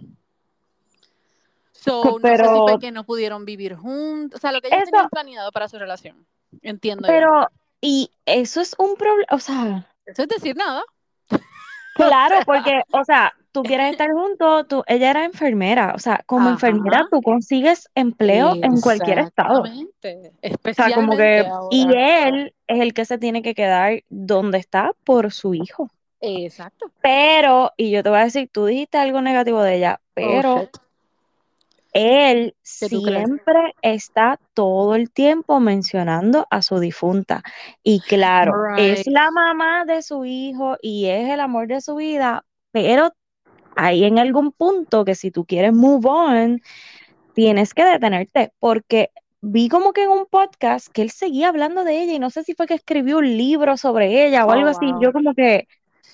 [1.73, 4.61] So, Que- no sé si fue Pero que no pudieron vivir juntos, o sea, lo
[4.61, 6.27] que ellos eso, tenían planeado para su relación,
[6.63, 7.13] entiendo yo.
[7.13, 7.49] pero,
[7.81, 10.83] y eso es un problema, o sea, Eso es decir nada.
[11.95, 16.49] Claro, porque, o sea, tú quieres estar juntos, tú, ella era enfermera, o sea, como
[16.51, 19.65] enfermera tú consigues empleo en cualquier estado.
[19.65, 20.33] exactamente,
[20.71, 24.59] O sea, como especialmente que, y él es el que se tiene que quedar donde
[24.59, 25.91] está por su hijo.
[26.21, 26.91] Exacto.
[27.01, 30.71] Pero, y yo te voy a decir, tú dijiste algo negativo de ella, Oh, pero
[31.93, 37.43] él siempre está todo el tiempo mencionando a su difunta.
[37.83, 42.45] Y claro, es la mamá de su hijo y es el amor de su vida,
[42.73, 43.13] pero
[43.79, 46.63] hay en algún punto que si tú quieres move on,
[47.35, 49.11] tienes que detenerte, porque
[49.41, 52.45] vi como que en un podcast que él seguía hablando de ella y no sé
[52.45, 54.95] si fue que escribió un libro sobre ella o Oh, algo así.
[54.95, 55.01] wow.
[55.01, 55.69] Yo como que,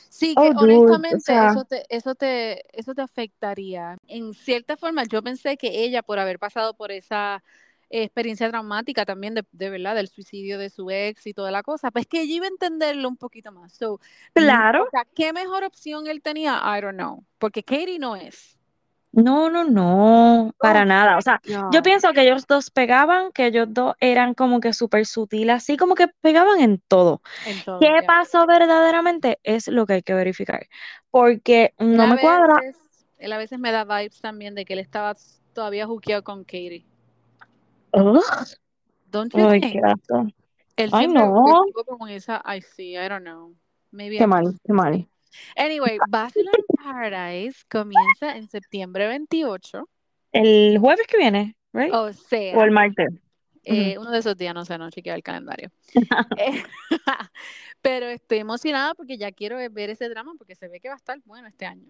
[0.09, 3.96] Sí, oh, que dude, o honestamente sea, eso te, eso te, eso te afectaría.
[4.07, 7.42] En cierta forma, yo pensé que ella, por haber pasado por esa
[7.90, 11.90] experiencia traumática también de, de verdad, del suicidio de su ex y toda la cosa,
[11.90, 13.73] pues que ella iba a entenderlo un poquito más.
[13.73, 14.01] So,
[14.33, 14.85] claro.
[14.85, 16.61] o sea, ¿qué mejor opción él tenía?
[16.64, 17.25] I don't know.
[17.38, 18.55] Porque Katie no es.
[19.14, 21.16] No, no, no, para Oh nada.
[21.16, 25.07] O sea, yo pienso que ellos dos pegaban, que ellos dos eran como que súper
[25.07, 27.23] sutiles, así como que pegaban en todo.
[27.47, 29.38] En todo, ¿Qué pasó verdaderamente?
[29.44, 30.66] Es lo que hay que verificar.
[31.12, 32.57] Porque no me cuadra.
[33.18, 35.14] él a veces me da vibes también de que él estaba
[35.53, 36.85] todavía juqueado con Katie.
[37.94, 38.46] Ugh,
[39.11, 39.74] Don't you ay, think?
[39.74, 40.26] qué asco.
[40.76, 41.64] Él Ay, siempre no.
[42.00, 43.54] en esa, I see, I don't know.
[43.92, 45.09] Maybe Qué I'm mal, just qué mal.
[45.57, 49.88] Anyway, Bachelor in Paradise comienza en septiembre 28.
[50.33, 51.92] El jueves que viene, ¿right?
[51.92, 53.09] O O el sea, martes.
[53.64, 55.70] Eh, uno de esos días, no sé, no chequeé el calendario.
[56.37, 56.62] Eh,
[57.83, 60.96] Pero estoy emocionada porque ya quiero ver ese drama porque se ve que va a
[60.98, 61.88] estar bueno este año.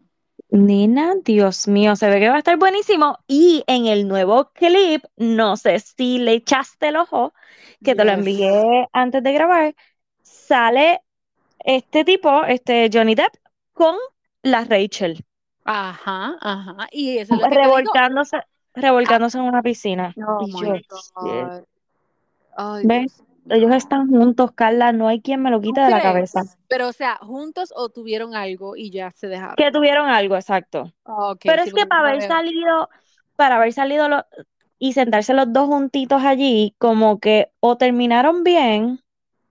[0.50, 3.18] Nena, Dios mío, se ve que va a estar buenísimo.
[3.26, 7.32] Y en el nuevo clip, no sé si le echaste el ojo,
[7.82, 9.74] que te lo envié antes de grabar,
[10.22, 11.00] sale
[11.60, 13.34] este tipo, este Johnny Depp,
[13.72, 13.96] con
[14.42, 15.24] la Rachel,
[15.64, 16.88] Ajá, ajá.
[16.92, 18.42] Y eso es lo que revolcándose,
[18.74, 20.14] revolcándose en una piscina.
[20.26, 20.46] Oh.
[21.14, 21.64] God.
[22.56, 23.22] Ay, ¿Ves?
[23.50, 26.44] Ellos están juntos, Carla, no hay quien me lo ¿Tú quite de la cabeza.
[26.68, 29.56] Pero, o sea, juntos o tuvieron algo y ya se dejaron.
[29.56, 30.92] Que tuvieron algo, exacto.
[31.04, 32.88] Ah, Ok, Pero sí, es que para haber salido,
[33.36, 34.24] para haber salido lo-
[34.78, 39.00] y sentarse los dos juntitos allí, como que o terminaron bien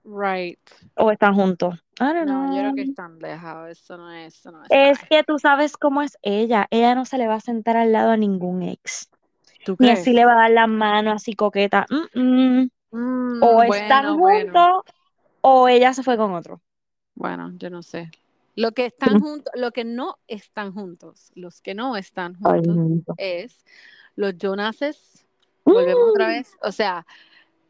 [0.05, 0.59] Right.
[0.95, 1.75] o están juntos.
[1.99, 2.75] I don't No, yo creo know.
[2.75, 3.69] que están dejados.
[3.71, 6.67] Eso no es, eso no es Es que tú sabes cómo es ella.
[6.71, 9.09] Ella no se le va a sentar al lado a ningún ex.
[9.65, 11.85] ¿Tú Ni así le va a dar la mano así coqueta.
[11.89, 12.19] Mm,
[12.61, 12.69] mm.
[13.39, 14.53] Mm, O están bueno, bueno.
[14.53, 14.93] juntos
[15.41, 16.61] o ella se fue con otro.
[17.15, 18.11] Bueno, yo no sé.
[18.55, 22.81] Lo que están juntos, lo que no están juntos, los que no están juntos
[23.17, 23.65] es
[24.15, 25.25] los Jonases.
[25.65, 26.57] Volvemos otra Mm, vez.
[26.61, 27.05] O sea,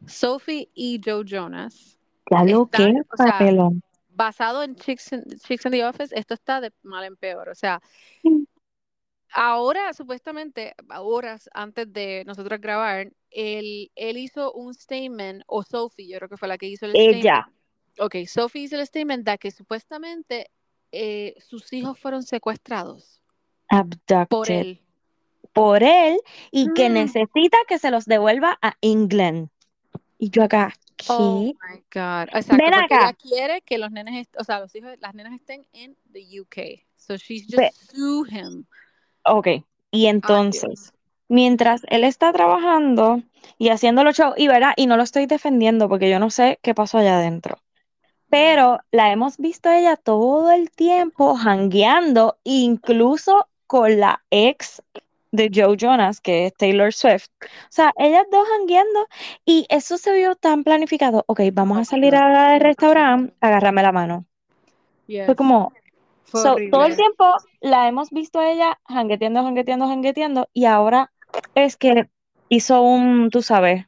[0.06, 1.98] Sophie y Joe Jonas
[2.44, 3.82] están, que o sea, papelón.
[4.08, 7.48] basado en Chicks in, Chicks in the Office, esto está de mal en peor.
[7.48, 7.82] O sea,
[9.34, 16.18] ahora supuestamente, horas antes de nosotros grabar, él, él hizo un statement, o Sophie, yo
[16.18, 17.22] creo que fue la que hizo el statement.
[17.24, 17.48] Ella.
[17.98, 20.50] Ok, Sophie hizo el statement de que supuestamente
[20.92, 23.20] eh, sus hijos fueron secuestrados
[23.68, 24.60] por Abducted.
[24.60, 24.80] él.
[25.52, 26.20] Por él
[26.50, 26.94] y que Mm.
[26.94, 29.50] necesita que se los devuelva a England.
[30.18, 30.72] Y yo acá,
[31.08, 32.28] Oh my God.
[32.32, 33.12] Exacto, Ven porque ella acá.
[33.20, 36.84] quiere que los nenes, o sea, los hijos, las nenas estén en the UK.
[36.96, 38.66] So she's Ve- just sue him.
[39.24, 39.48] Ok.
[39.90, 40.92] Y entonces,
[41.28, 43.22] mientras él está trabajando
[43.58, 46.58] y haciendo los shows, y verá, y no lo estoy defendiendo porque yo no sé
[46.62, 47.58] qué pasó allá adentro.
[48.28, 54.82] Pero la hemos visto ella todo el tiempo jangueando, incluso con la ex
[55.30, 57.28] de Joe Jonas, que es Taylor Swift.
[57.42, 59.06] O sea, ellas dos jangueando
[59.44, 61.24] y eso se vio tan planificado.
[61.26, 64.26] Ok, vamos a salir al restaurante, agárrame la mano.
[65.26, 65.72] Fue como,
[66.32, 67.24] so, todo el tiempo
[67.60, 71.12] la hemos visto a ella jangueteando, jangueteando, jangueteando y ahora
[71.54, 72.10] es que
[72.48, 73.86] hizo un, tú sabes,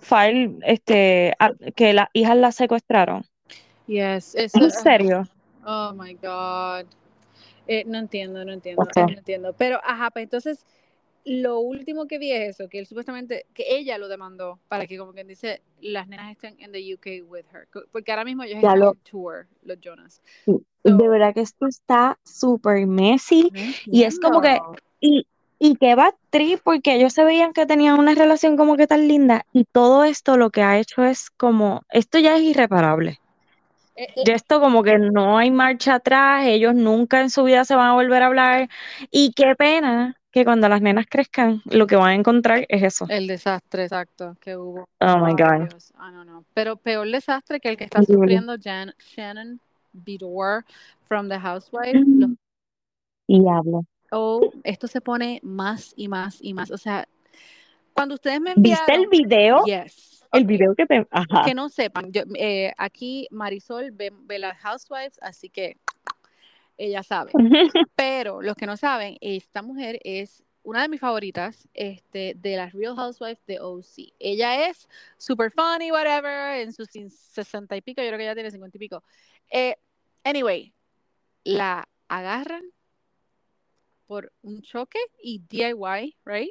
[0.00, 3.24] file, este, a- que las hijas la secuestraron.
[3.86, 4.34] Yes.
[4.52, 5.22] ¿Es Eso, en serio?
[5.66, 6.86] oh my God.
[7.68, 8.96] Eh, no entiendo, no entiendo, Ok.
[8.96, 9.54] eh, no entiendo.
[9.54, 10.66] Pero, ajá, pues entonces,
[11.24, 14.98] lo último que vi es eso, que él supuestamente, que ella lo demandó para que,
[14.98, 17.68] como quien dice, las nenas estén en the UK with her.
[17.92, 20.22] Porque ahora mismo ellos Ya están lo, en tour, los Jonas.
[20.96, 24.58] De verdad que esto está súper messy no y es como que,
[25.00, 25.26] y,
[25.58, 29.08] y que va trip porque ellos se veían que tenían una relación como que tan
[29.08, 33.18] linda y todo esto lo que ha hecho es como, esto ya es irreparable.
[33.96, 37.64] Eh, eh, Ya esto como que no hay marcha atrás, ellos nunca en su vida
[37.64, 38.68] se van a volver a hablar
[39.10, 43.06] y qué pena que cuando las nenas crezcan lo que van a encontrar es eso.
[43.08, 44.88] el desastre exacto que hubo.
[45.00, 45.68] Oh my God.
[45.68, 45.90] Dios.
[45.96, 46.44] I don't know.
[46.54, 49.58] Pero peor desastre que el que está sufriendo Jan- Shannon
[49.92, 50.64] Bedore
[51.02, 51.94] from The Housewife.
[51.94, 52.30] Los,
[53.26, 53.84] Diablo.
[54.10, 56.70] oh, esto se pone más y más y más.
[56.70, 57.06] O sea,
[57.92, 59.64] cuando ustedes me ¿Viste el enviaron, video?
[59.64, 60.24] yes.
[60.32, 60.48] El Ok.
[60.48, 61.06] video que te...
[61.10, 61.42] Ajá.
[61.44, 65.78] Que no sepan, yo, eh, aquí Marisol ve, ve las Housewives, así que
[66.76, 67.32] ella sabe.
[67.96, 72.72] Pero los que no saben, esta mujer es una de mis favoritas este, de las
[72.74, 74.12] Real Housewives de OC.
[74.18, 78.50] Ella es super funny, whatever, en sus sesenta y pico, yo creo que ella tiene
[78.50, 79.02] cincuenta y pico.
[79.50, 79.76] Eh,
[80.24, 80.72] anyway,
[81.44, 82.62] la agarran
[84.06, 86.50] por un choque y DIY, right?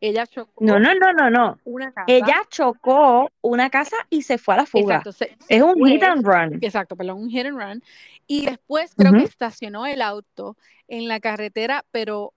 [0.00, 1.58] Ella chocó No, no, no, no, no.
[1.64, 2.12] una casa.
[2.12, 4.96] Ella chocó una casa y se fue a la fuga.
[4.96, 6.58] Exacto, se, Es un hit and run.
[6.60, 7.82] exacto, perdón, un hit and run.
[8.26, 9.26] Y después creo que Ujú.
[9.26, 10.56] estacionó el auto
[10.88, 12.34] en la carretera, pero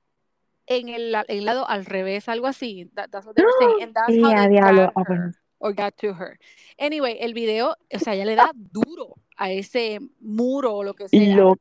[0.67, 2.89] en el, el lado al revés, algo así.
[2.95, 3.83] That- that's what they were saying.
[3.83, 6.37] And that's how they got her or got to her.
[6.77, 11.07] Anyway, el video, o sea, ella le da duro a ese muro o lo que
[11.09, 11.35] sea.
[11.37, 11.57] Lo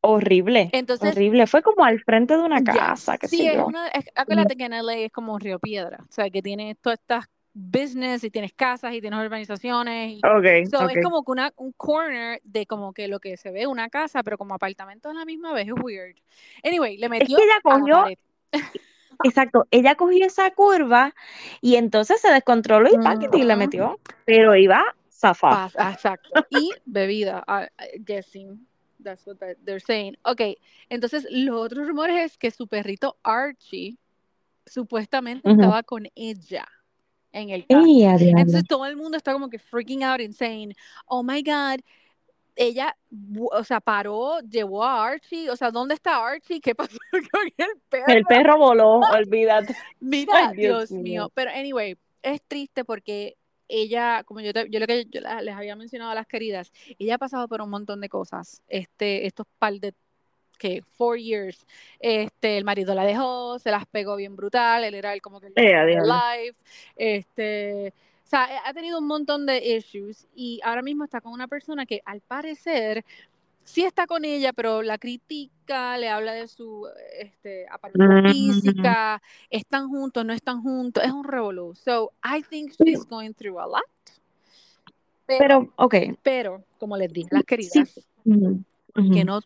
[0.00, 0.70] horrible.
[0.72, 1.46] Entonces, Horrible.
[1.46, 3.66] Fue como al frente de una casa, qué Sí, sé es yo.
[3.66, 6.98] una, es- acuérdate que en LA es como Río Piedra, o sea, que tiene todas
[6.98, 11.52] estas business y tienes casas y tienes urbanizaciones y Ok, So, es como que una,
[11.56, 15.14] un corner de como que lo que se ve una casa, pero como apartamento a
[15.14, 16.14] la misma vez, es weird.
[16.62, 18.04] Anyway, le Es metió que ella cogió,
[19.24, 21.12] exacto, ella cogió esa curva
[21.60, 23.98] y entonces se descontroló y paquete y le metió.
[24.24, 24.84] Pero iba
[25.20, 26.46] Paz, ah, exacto.
[26.50, 28.66] Y bebida, I- I- guessing.
[29.02, 30.16] That's what they're saying.
[30.24, 30.58] Ok,
[30.90, 33.96] entonces los otros rumores es que su perrito Archie
[34.66, 35.60] supuestamente Ujú.
[35.60, 36.68] estaba con ella
[37.32, 37.86] en el carro.
[37.86, 38.38] ¡Y a diablo!
[38.40, 40.74] Entonces todo el mundo está como que freaking out and saying,
[41.06, 41.80] oh my God,
[42.56, 42.94] ella,
[43.52, 46.60] o sea, paró, llevó a Archie, o sea, ¿dónde está Archie?
[46.60, 48.04] ¿Qué pasó con el perro?
[48.08, 49.74] El perro voló, olvídate.
[50.00, 51.02] Mira, Ay, Dios Dios mío.
[51.02, 51.32] mío.
[51.34, 53.36] Pero anyway, es triste porque
[53.70, 57.16] ella, como yo, te- yo lo que yo les había mencionado a las queridas, ella
[57.16, 58.62] ha pasado por un montón de cosas.
[58.68, 59.94] Este, estos par de
[60.58, 61.66] que four years,
[62.00, 65.46] este, el marido la dejó, se las pegó bien brutal, él era el como que
[65.48, 66.14] el her diablo.
[66.36, 66.56] life,
[66.96, 71.48] este, o sea, ha tenido un montón de issues y ahora mismo está con una
[71.48, 73.04] persona que al parecer
[73.70, 78.32] sí está con ella, pero la critica, le habla de su este, apariencia Mm.
[78.32, 81.74] física, están juntos, no están juntos, es un revolú.
[81.74, 83.82] So, I think she's going through a lot.
[85.26, 85.94] Pero, Pero, ok.
[86.22, 87.46] pero como les dije, las Sí.
[87.46, 88.08] queridas,
[89.12, 89.40] que no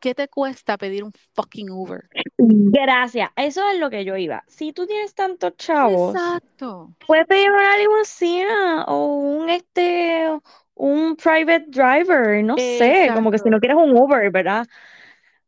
[0.00, 2.08] ¿qué te cuesta pedir un fucking Uber?
[2.38, 4.44] Gracias, eso es lo que yo iba.
[4.46, 6.94] Si tú tienes tantos chavos, Exacto.
[7.06, 10.38] puedes pedir una limusina o un este
[10.78, 14.66] un private driver, no sé, como que si no quieres un Uber, ¿verdad?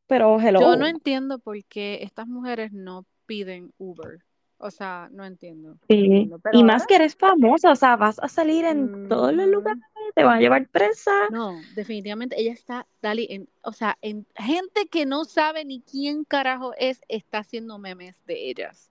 [0.08, 0.86] Pero Yo no hello.
[0.86, 4.24] entiendo por qué estas mujeres no piden Uber.
[4.58, 5.78] O sea, no entiendo.
[5.96, 6.04] no Sí.
[6.04, 6.38] entiendo.
[6.38, 9.48] Pero Y más que eres famosa, o sea, vas a salir en todos los ujú.
[9.48, 9.82] lugares,
[10.14, 11.10] te van a llevar presa.
[11.28, 16.24] No, definitivamente ella está, Dali, en, o sea, en gente que no sabe ni quién
[16.24, 18.89] carajo es, está haciendo memes de ellas.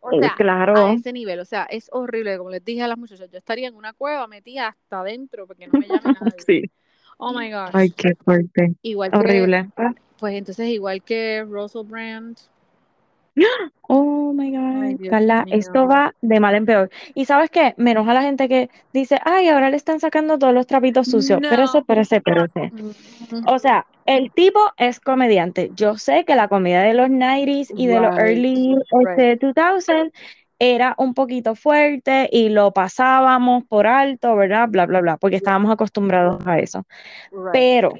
[0.00, 0.92] O Eh, sea, a claro.
[0.94, 3.74] ese nivel, o sea, es horrible, como les dije a las muchachas, yo estaría en
[3.74, 6.44] una cueva metida hasta adentro porque no me llame nadie.
[6.46, 6.70] Sí.
[7.18, 7.72] Oh my gosh.
[7.74, 8.74] Ay, qué fuerte.
[8.82, 9.68] Igual que, Horrible.
[10.18, 12.36] pues entonces igual que Russell Brand.
[13.88, 16.90] Oh my Ay, God, Dios Carla, esto va de mal en peor.
[17.14, 17.74] ¿Y sabes qué?
[17.76, 21.40] Me enoja la gente que dice, ay, ahora le están sacando todos los trapitos sucios.
[21.48, 21.84] Pero ese, No.
[21.84, 22.72] pero ese, pero ese.
[23.46, 25.70] O sea, el tipo es comediante.
[25.76, 29.18] Yo sé que la comedia de los 90s y de los early right.
[29.18, 30.12] este, 2000
[30.58, 34.68] era un poquito fuerte y lo pasábamos por alto, ¿verdad?
[34.70, 36.84] Bla, bla, bla, porque estábamos acostumbrados a eso.
[37.30, 37.52] right.
[37.52, 37.92] Pero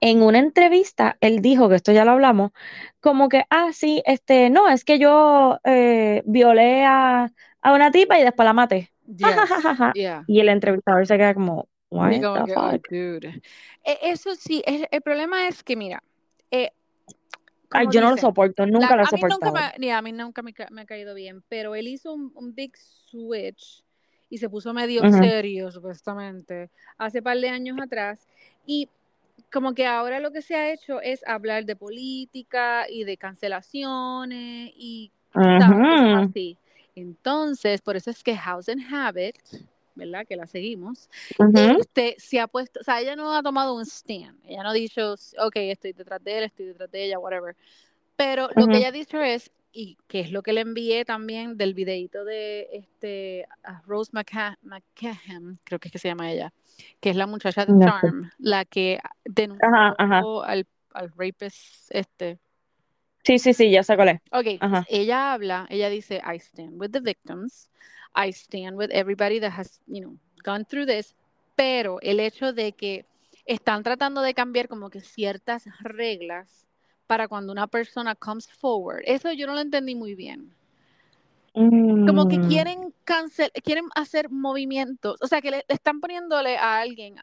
[0.00, 2.52] en una entrevista, él dijo, que esto ya lo hablamos,
[3.00, 7.30] como que, ah, sí, este, no, es que yo eh, violé a,
[7.62, 8.92] a una tipa y después la maté.
[9.16, 10.24] Yes, yeah.
[10.26, 12.88] Y el entrevistador se queda como, what como the que, oh, fuck?
[12.90, 13.42] dude.
[13.84, 16.02] E- Eso sí, es- el problema es que, mira,
[16.50, 16.70] eh,
[17.70, 19.54] Ay, yo no lo soporto, la- nunca lo he mí nunca soportado.
[19.54, 22.54] me, ni a mí nunca me, me ha caído bien, pero él hizo un, un
[22.54, 23.84] big switch
[24.28, 25.12] y se puso medio Ujú.
[25.12, 28.26] serio, supuestamente, hace par de años atrás.
[28.66, 28.88] Y
[29.52, 34.72] como que ahora lo que se ha hecho es hablar de política y de cancelaciones
[34.76, 36.56] y, cosas así.
[36.94, 39.36] Entonces, por eso es que House and Habit,
[39.94, 40.26] ¿verdad?
[40.26, 43.82] Que la seguimos, ujú, este, se ha puesto, o sea, ella no ha tomado un
[43.82, 47.54] stand, ella no ha dicho, ok, estoy detrás de él, estoy detrás de ella, whatever.
[48.16, 51.58] Pero lo que ella ha dicho es, y que es lo que le envié también
[51.58, 56.52] del videito de este a Rose McCa- McCaham, creo que es que se llama ella,
[57.00, 58.08] que es la muchacha de No sé.
[58.08, 60.22] Charm, la que denunció Ajá, ajá.
[60.44, 62.38] al, al rapist este.
[63.24, 64.20] Sí, sí, sí, ya sé cuál es.
[64.30, 64.86] Ok, Ajá.
[64.88, 67.68] ella habla, ella dice, I stand with the victims,
[68.14, 71.14] I stand with everybody that has, you know, gone through this,
[71.56, 73.04] pero el hecho de que
[73.46, 76.65] están tratando de cambiar como que ciertas reglas
[77.06, 80.54] para cuando una persona comes forward, eso yo no lo entendí muy bien.
[82.04, 86.56] Como que Mm, quieren cancel, quieren hacer movimientos, o sea, que le, le están poniéndole
[86.56, 87.18] a alguien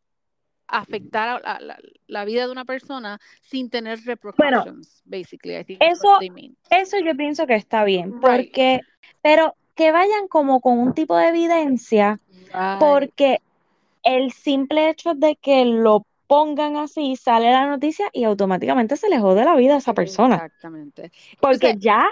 [0.67, 3.99] a afectar a la, la- la vida de una persona sin tener
[4.35, 6.23] Bueno, repercussions, basically, I think that's what eso,
[6.69, 8.81] eso yo pienso que está bien, Right, porque,
[9.21, 12.19] pero que vayan como con un tipo de evidencia,
[12.53, 13.11] right.
[13.17, 13.39] porque
[14.03, 19.19] el simple hecho de que lo pongan así, sale la noticia y automáticamente se le
[19.19, 20.37] jode la vida a esa persona.
[20.37, 21.11] Exactamente.
[21.39, 22.05] Porque ya,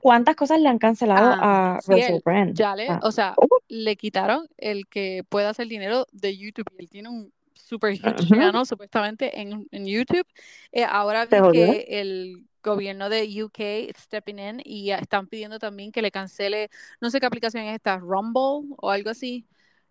[0.00, 2.56] ¿cuántas cosas le han cancelado ah, a sí, Russell él Brand?
[2.56, 6.36] ya O le, sea, o sea, uh, le quitaron el que pueda hacer dinero de
[6.36, 10.26] YouTube él tiene un super ujú, channel supuestamente en, en YouTube.
[10.72, 16.02] Eh, ahora vi que el gobierno de UK stepping in y están pidiendo también que
[16.02, 19.46] le cancele, no sé qué aplicación es esta, Rumble o algo así,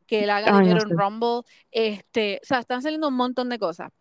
[0.07, 0.87] que él haga Ay, no dinero sé.
[0.93, 1.41] en Rumble.
[1.71, 3.91] Este, o sea, están saliendo un montón de cosas.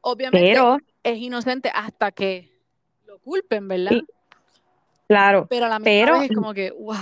[0.00, 2.50] Obviamente Pero, es inocente hasta que
[3.06, 3.92] lo culpen, ¿verdad?
[3.92, 4.04] y,
[5.08, 6.96] claro, Pero a la misma pero, vez es como que, wow,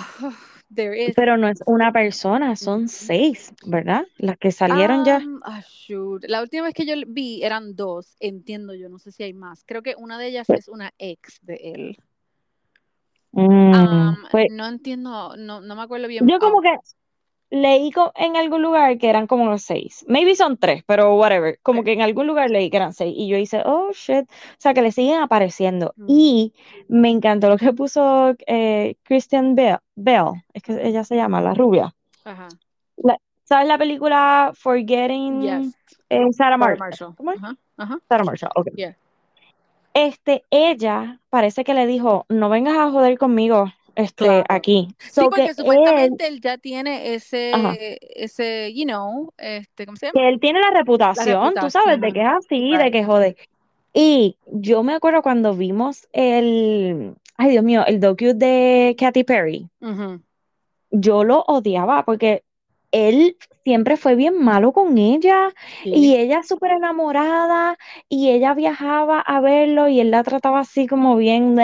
[0.74, 1.12] there is.
[1.16, 4.06] pero no es una persona, son seis, ¿verdad?
[4.18, 5.20] Las que salieron ya.
[5.68, 6.24] Shoot.
[6.28, 9.64] La última vez que yo vi eran dos, entiendo yo, no sé si hay más.
[9.66, 11.98] Creo que una de ellas es una ex de él.
[13.32, 16.28] Mm, Um, pues no entiendo, no, no me acuerdo bien.
[16.28, 16.78] yo como Ah, que
[17.52, 20.04] leí en algún lugar que eran como los seis.
[20.08, 21.58] Maybe son tres, pero whatever.
[21.62, 23.14] Como que en algún lugar leí que eran seis.
[23.14, 24.24] Y yo hice, oh shit.
[24.28, 25.92] O sea, que le siguen apareciendo.
[25.96, 26.52] Mm, Y
[26.88, 30.42] me encantó lo que puso eh, Christian Bell, Bell.
[30.54, 31.94] Es que ella se llama, la rubia.
[32.24, 32.48] Ajá.
[32.96, 35.76] La- ¿sabes la película Forgetting Yes.
[36.08, 36.78] eh, Sarah Sarah Marshall?
[36.78, 37.14] Marshall.
[37.16, 37.38] ¿Cómo es?
[37.42, 37.56] Ajá.
[37.76, 37.98] Ajá.
[38.08, 38.68] Sarah Marshall, ok.
[38.76, 38.96] Yeah.
[39.94, 43.66] Este, ella parece que le dijo, no vengas a joder conmigo,
[43.96, 44.44] este, Claro.
[44.48, 44.88] aquí.
[44.98, 50.06] Sí, porque que supuestamente él ya tiene ajá, ese, ese, you know, este, ¿cómo se
[50.06, 50.20] llama?
[50.20, 53.36] que él tiene la La reputación, tú sabes, de que es así, de que jode.
[53.94, 59.68] Y yo me acuerdo cuando vimos el, ay Dios mío, el docu de Katy Perry,
[60.90, 62.42] yo lo odiaba porque
[62.90, 65.52] él siempre fue bien malo con ella
[65.84, 67.76] y ella súper enamorada
[68.08, 71.56] y ella viajaba a verlo y él la trataba así como bien,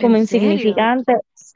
[0.00, 0.74] como ¿En serio?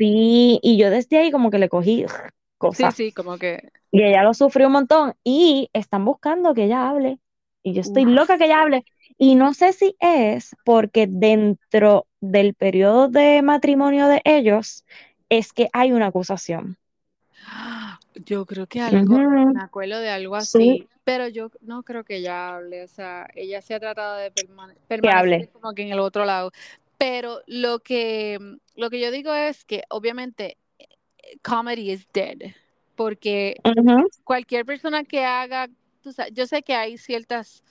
[0.01, 2.13] Sí, y yo desde ahí como que le cogí ugh,
[2.71, 6.65] Sí, cosas sí, como que, y ella lo sufrió un montón y están buscando que
[6.65, 7.21] ella hable
[7.63, 8.07] y yo estoy uf.
[8.07, 8.85] loca que ella hable
[9.19, 14.85] Y no sé si es porque dentro del periodo de matrimonio de ellos
[15.31, 16.79] es que hay una acusación.
[18.15, 19.53] Yo creo que algo, Ujú.
[19.53, 20.79] me acuerdo de algo Sí.
[20.79, 24.33] así, pero yo no creo que ella hable, o sea, ella se ha tratado de
[24.33, 25.51] permane- permanecer hable.
[25.53, 26.51] como que en el otro lado.
[27.01, 28.39] Pero lo que,
[28.75, 30.87] lo que yo digo es que obviamente eh,
[31.43, 32.37] comedy is dead,
[32.95, 33.57] porque
[34.23, 35.71] cualquier persona que haga,
[36.03, 37.65] tú sabes, yo sé que hay ciertas,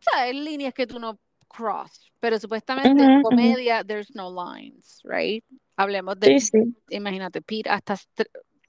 [0.00, 0.36] ¿sabes?
[0.36, 1.18] líneas que tú no
[1.48, 3.28] cross, pero supuestamente en Ujú, ujú.
[3.28, 5.44] comedia there's no lines, right?
[5.76, 6.74] Hablemos de Sí, sí.
[6.88, 7.98] imagínate, Pete hasta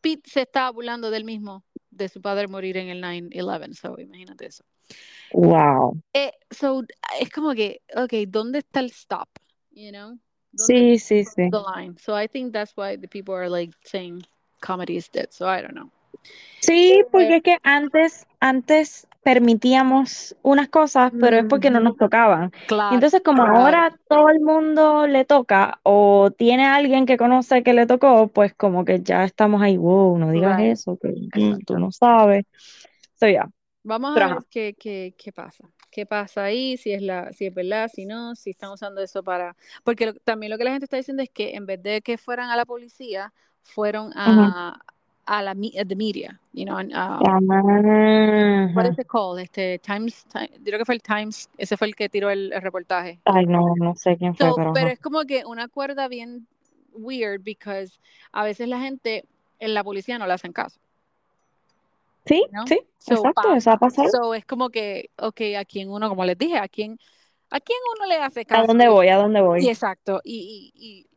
[0.01, 4.47] Pete se estaba burlando del mismo, de su padre morir en el 9-11, so imagínate
[4.47, 4.66] eso.
[5.32, 6.01] Wow.
[6.12, 6.84] Eh, so
[7.22, 9.30] es como que, okay, ¿dónde está el stop?
[9.76, 10.17] You know?
[10.53, 11.49] ¿Dónde Sí, sí, sí.
[11.51, 11.97] the line?
[11.99, 14.23] So I think that's why the people are like saying
[14.61, 15.91] comedy is dead, so I don't know.
[16.61, 22.51] Sí, porque es que antes, antes permitíamos unas cosas, pero es porque no nos tocaban.
[22.55, 27.05] Y claro, entonces como claro, ahora todo el mundo le toca o tiene a alguien
[27.05, 30.71] que conoce que le tocó, pues como que ya estamos ahí, wow, no digas right,
[30.73, 31.80] eso, que mm, tú exacto.
[31.80, 32.45] no sabes.
[33.19, 33.49] So, yeah.
[33.84, 34.45] Vamos a Pero ver ajá.
[34.49, 35.69] qué, qué, qué pasa.
[35.95, 36.75] ¿Qué pasa ahí?
[36.75, 39.55] Si es la, si es verdad, si no, si están usando eso para.
[39.85, 42.17] Porque lo- también lo que la gente está diciendo es que en vez de que
[42.17, 43.33] fueran a la policía,
[43.63, 44.77] fueron a,
[45.25, 47.21] a la a the media, you know, and, um,
[48.75, 48.91] what Ajá.
[48.91, 49.39] is it called?
[49.39, 52.51] Este Times, Ti- yo creo que fue el Times, ese fue el que tiró el,
[52.51, 53.21] el reportaje.
[53.23, 56.45] Ay, no, no sé quién fue, So, pero pero es como que una cuerda bien
[56.91, 57.93] weird because
[58.33, 59.23] a veces la gente
[59.59, 60.77] en la policía no le hacen caso,
[62.26, 62.65] Sí, ¿no?
[62.65, 64.03] sí, So exacto, eso ha pasa.
[64.03, 64.09] pasado.
[64.11, 66.99] So es como que, ok, a quien uno, como les dije, a quien,
[67.49, 68.65] a quien uno le hace ¿A caso.
[68.65, 69.09] dónde Y, voy?
[69.09, 69.69] ¿A dónde y voy?
[69.69, 71.07] exacto, y, y,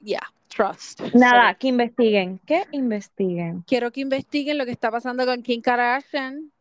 [0.00, 1.00] y yeah, trust.
[1.16, 3.64] So Nada, que investiguen, que investiguen.
[3.66, 6.52] quiero que investiguen lo que está pasando con Kim Kardashian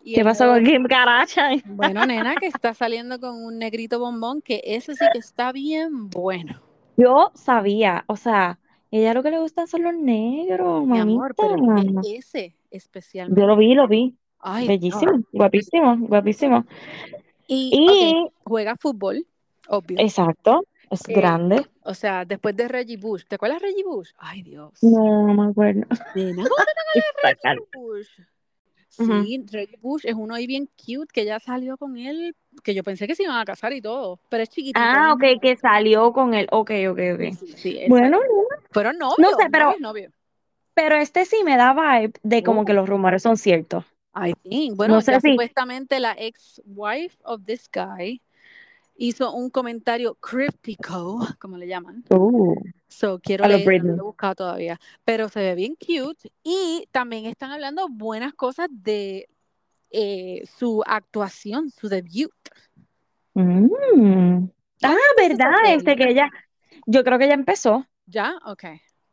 [0.00, 1.62] y ¿Qué el pasó con Kim Kardashian?
[1.64, 6.10] bueno, nena, que está saliendo con un negrito bombón, que ese sí que está bien
[6.10, 6.62] bueno.
[6.96, 11.36] Yo sabía, o sea, ella lo que le gustan son los negros, Mi amor, mamita.
[11.36, 11.56] pero
[12.00, 13.56] es ese Yo lo especialmente.
[13.56, 14.16] vi, lo vi.
[14.40, 16.66] Ay, Bellísimo, guapísimo, guapísimo.
[17.46, 19.26] Y, juega fútbol,
[19.68, 19.98] obvio.
[19.98, 21.66] exacto, es Eh, grande.
[21.82, 23.24] o sea, después de Reggie Bush.
[23.26, 24.10] ¿Te acuerdas de Reggie Bush?
[24.18, 24.78] Ay, Dios.
[24.82, 25.82] No, no me acuerdo.
[26.14, 28.08] Nena, ¿cómo te acuerdas de Reggie Bush?
[28.88, 32.84] Sí, Reggie Bush es uno ahí bien cute que ya salió con él, que yo
[32.84, 34.80] pensé que se iban a casar y todo, pero es chiquitito.
[34.80, 36.46] Ah, ok, que salió con él.
[36.52, 37.34] Ok, ok, ok.
[37.40, 38.34] sí, sí, él Bueno, salió.
[38.70, 40.12] Fueron novios, no sé, pero, novios, novios.
[40.74, 43.84] Pero este sí me da vibe de como Oh, que los rumores son ciertos.
[44.14, 44.76] I think.
[44.76, 45.30] Bueno, No sé si.
[45.30, 48.20] supuestamente la ex-wife of this guy
[48.96, 52.04] hizo un comentario críptico, como le llaman.
[52.10, 52.54] Uh,
[52.86, 57.26] So, quiero leer, no lo he buscado todavía, pero se ve bien cute y también
[57.26, 59.28] están hablando buenas cosas de
[59.90, 62.30] eh, su actuación, su debut.
[63.34, 63.66] Mm.
[63.68, 64.48] ¿Cuándo
[64.84, 65.50] Ah, ¿verdad?
[65.68, 66.30] Este que ella,
[66.86, 67.84] yo creo que ya empezó.
[68.06, 68.36] ¿Ya?
[68.44, 68.64] Ok.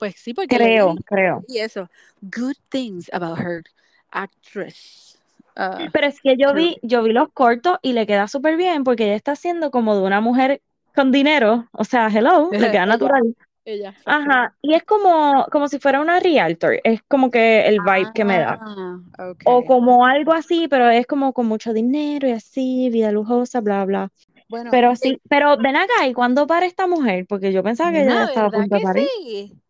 [0.02, 1.43] Pues sí, porque Creo, creo.
[1.47, 1.88] leí eso.
[2.24, 3.64] Good things about her
[4.12, 5.20] actress.
[5.56, 8.84] Uh, Pero es que yo vi, yo vi los cortos y le queda súper bien
[8.84, 10.62] porque ella está haciendo como de una mujer
[10.95, 11.68] con dinero.
[11.72, 13.36] O sea, hello, le queda ella, natural.
[13.64, 13.95] ella.
[14.06, 14.56] Ajá.
[14.64, 16.80] Y es como, como si fuera una realtor.
[16.84, 18.60] Es como que el vibe que me da.
[18.60, 18.97] Ah,
[19.45, 19.66] O ok.
[19.68, 24.10] como algo así, pero es como con mucho dinero y así, vida lujosa, bla, bla.
[24.49, 27.26] Bueno, Pero y sí, pero ven acá, ¿y cuándo para esta mujer?
[27.28, 29.08] Porque yo pensaba que ella ya nena, estaba a ¿verdad punto de parir.
[29.10, 29.62] sí?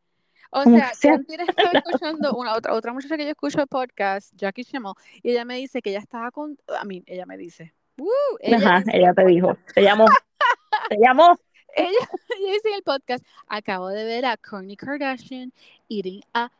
[0.51, 1.15] O sea, que yo sea.
[1.15, 4.93] antes estaba escuchando una otra, otra muchacha que yo escucho el podcast, Jackie Schimmel,
[5.23, 8.07] y ella me dice que ella estaba con, a mí, ella me dice, "Uh",
[8.41, 10.05] ella Ajá, dice en ella el te dijo, te llamó,
[10.89, 11.37] te llamó.
[11.75, 11.89] ella,
[12.39, 15.53] ella dice en el podcast, acabo de ver a Kourtney Kardashian
[15.89, 16.51] eating a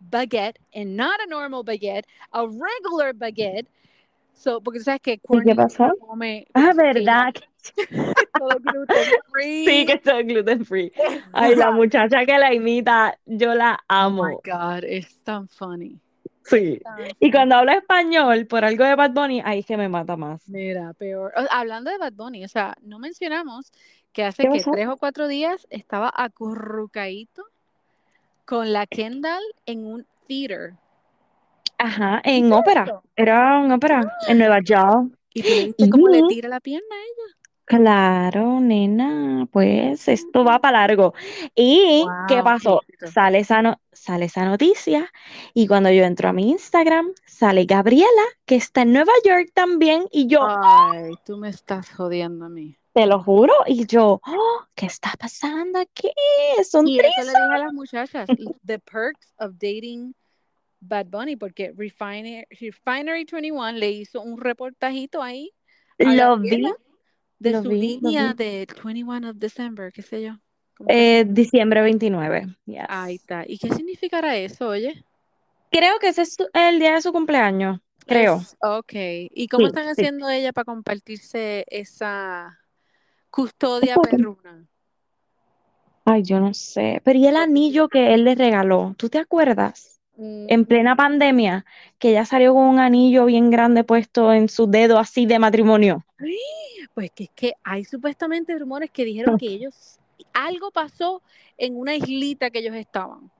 [0.00, 3.68] baguette, and not a normal baguette, a regular baguette.
[4.34, 5.88] So, porque tú sabes que ¿Y qué Kourtney pasó?
[5.98, 7.32] come, Ah, porque que ¿verdad?
[8.38, 8.96] todo gluten
[9.66, 10.92] Sí, que soy gluten free.
[11.32, 14.40] Ay, la muchacha que la imita, yo la Oh my amo.
[14.44, 15.98] God, es tan funny.
[16.44, 16.80] Sí.
[17.20, 20.48] Y cuando habla español por algo de Bad Bunny, ahí es que me mata más.
[20.48, 21.32] Mira, peor.
[21.50, 23.70] Hablando de Bad Bunny, o sea, no mencionamos
[24.12, 27.44] que hace ¿Qué que tres o cuatro días estaba acurrucadito
[28.44, 30.74] con la Kendall en un theater.
[31.78, 33.00] Ajá, en ¿Viste ópera.
[33.14, 35.12] Era un ópera en Nueva York.
[35.32, 37.36] Y tú le viste cómo le tira la pierna a ella.
[37.70, 41.14] Claro, nena, pues esto va para largo.
[41.54, 42.80] ¿Y qué Wow, qué pasó?
[43.12, 45.10] Sale esa, no- sale esa noticia
[45.54, 50.06] y cuando yo entro a mi Instagram, sale Gabriela, que está en Nueva York también,
[50.10, 52.76] y yo, Ay, tú me estás jodiendo a mí.
[52.92, 56.10] te lo juro, y yo, "Oh, ¿qué está pasando aquí?
[56.68, 58.28] Son Y eso le dije a las muchachas,
[58.66, 60.12] the perks of dating
[60.80, 65.52] Bad Bunny, porque Refinery, Refinery 21 le hizo un reportajito ahí
[66.04, 66.64] a Lo vi,
[67.40, 70.38] de lo su vi, línea de 21 of December, qué sé yo.
[70.76, 72.46] ¿Cómo que se Eh, diciembre 29.
[72.66, 72.84] Yes.
[72.88, 73.44] Ahí está.
[73.46, 75.04] ¿Y qué significará eso, oye?
[75.70, 77.80] Creo que ese es el día de su cumpleaños.
[78.06, 78.36] Creo.
[78.36, 78.92] Es, ok.
[79.30, 79.90] ¿Y cómo Sí, están sí.
[79.90, 82.58] haciendo ella para compartirse esa
[83.30, 84.66] custodia perruna?
[86.04, 87.00] Ay, yo no sé.
[87.04, 88.94] Pero ¿y el anillo que él le regaló?
[88.96, 90.00] ¿Tú te acuerdas?
[90.16, 91.64] En plena pandemia,
[91.98, 96.04] que ella salió con un anillo bien grande puesto en su dedo así de matrimonio.
[96.94, 99.98] Pues que es que hay supuestamente rumores que dijeron que ellos,
[100.32, 101.22] algo pasó
[101.56, 103.30] en una islita que ellos estaban.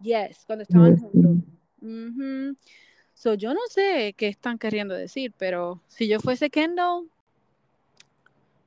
[0.00, 1.36] Yes, cuando estaban juntos.
[1.80, 2.56] Ujú.
[3.14, 7.08] So, yo no sé qué están queriendo decir, pero si yo fuese Kendall,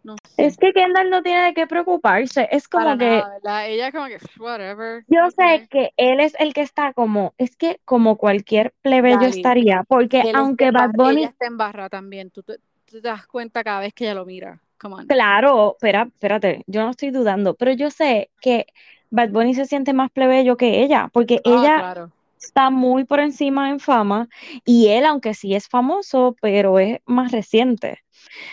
[0.04, 0.48] no sé.
[0.48, 2.48] Es que Kendall no tiene de qué preocuparse.
[2.50, 3.68] Es como Para que nada.
[3.68, 5.04] Ella como que, whatever.
[5.08, 9.84] yo sé que él es el que está como, es que como cualquier plebeyo estaría,
[9.84, 12.32] porque aunque Bad Bunny, ella está en barra también.
[12.32, 12.60] Tú, te-
[12.90, 14.62] tú te das cuenta cada vez que ella lo mira.
[14.80, 15.08] Come on.
[15.08, 18.68] claro, espera, espérate, yo no estoy dudando, pero yo sé que
[19.10, 22.12] Bad Bunny se siente más plebeyo que ella, porque Ah, ella claro.
[22.40, 24.28] está muy por encima en fama
[24.66, 28.00] y él, aunque sí es famoso, pero es más reciente.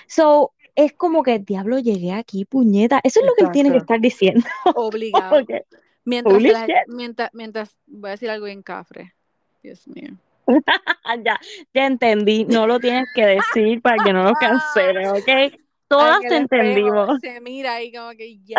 [0.07, 3.01] So, es como que, diablo, llegué aquí, puñeta.
[3.05, 3.95] Eso es lo que él tiene que Exacto.
[3.95, 4.47] estar diciendo.
[4.75, 5.45] Obligado.
[6.05, 9.15] Mientras, la- mientras, mientras, voy a decir algo en cafre.
[9.63, 10.11] Dios mío.
[11.25, 11.41] ya,
[11.73, 15.61] ya entendí, no lo tienes que decir para que no lo cancelen, ¿ok?
[15.89, 17.21] Todas te entendimos.
[17.21, 18.57] Se mira ahí como que, yes,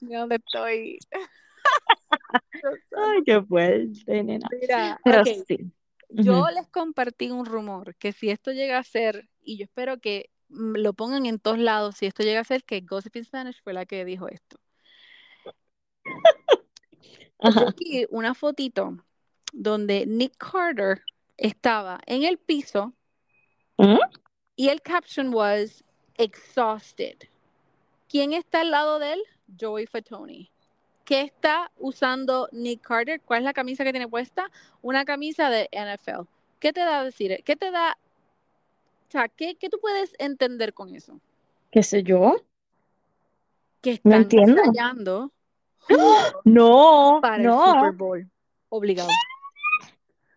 [0.00, 0.98] dónde estoy.
[2.96, 4.48] Ay, qué fuerte, nena.
[4.60, 5.72] Mira, Pero sí.
[6.10, 10.30] yo les compartí un rumor que si esto llega a ser, y yo espero que
[10.48, 13.62] mm, lo pongan en todos lados, si esto llega a ser que Gossip in Spanish
[13.62, 14.58] fue la que dijo esto.
[17.78, 18.96] Vi una fotito
[19.52, 21.02] donde Nick Carter
[21.36, 22.92] estaba en el piso
[23.78, 23.98] ¿Mm?
[24.56, 25.84] y el caption was
[26.16, 27.16] exhausted.
[28.08, 29.22] ¿Quién está al lado de él?
[29.60, 30.50] Joey Fatoni.
[31.04, 33.20] ¿Qué está usando Nick Carter?
[33.20, 34.50] ¿Cuál es la camisa que tiene puesta?
[34.82, 36.22] Una camisa de NFL.
[36.58, 37.42] ¿Qué te da a decir?
[37.44, 37.96] ¿Qué te da?
[39.08, 41.20] O sea, ¿qué, qué tú puedes entender con eso?
[41.70, 42.36] ¿Qué sé yo?
[43.82, 44.62] Que No están entiendo.
[44.62, 45.32] ensayando
[46.44, 47.92] No, para el Super no.
[47.92, 48.30] Bowl.
[48.68, 49.10] Obligado.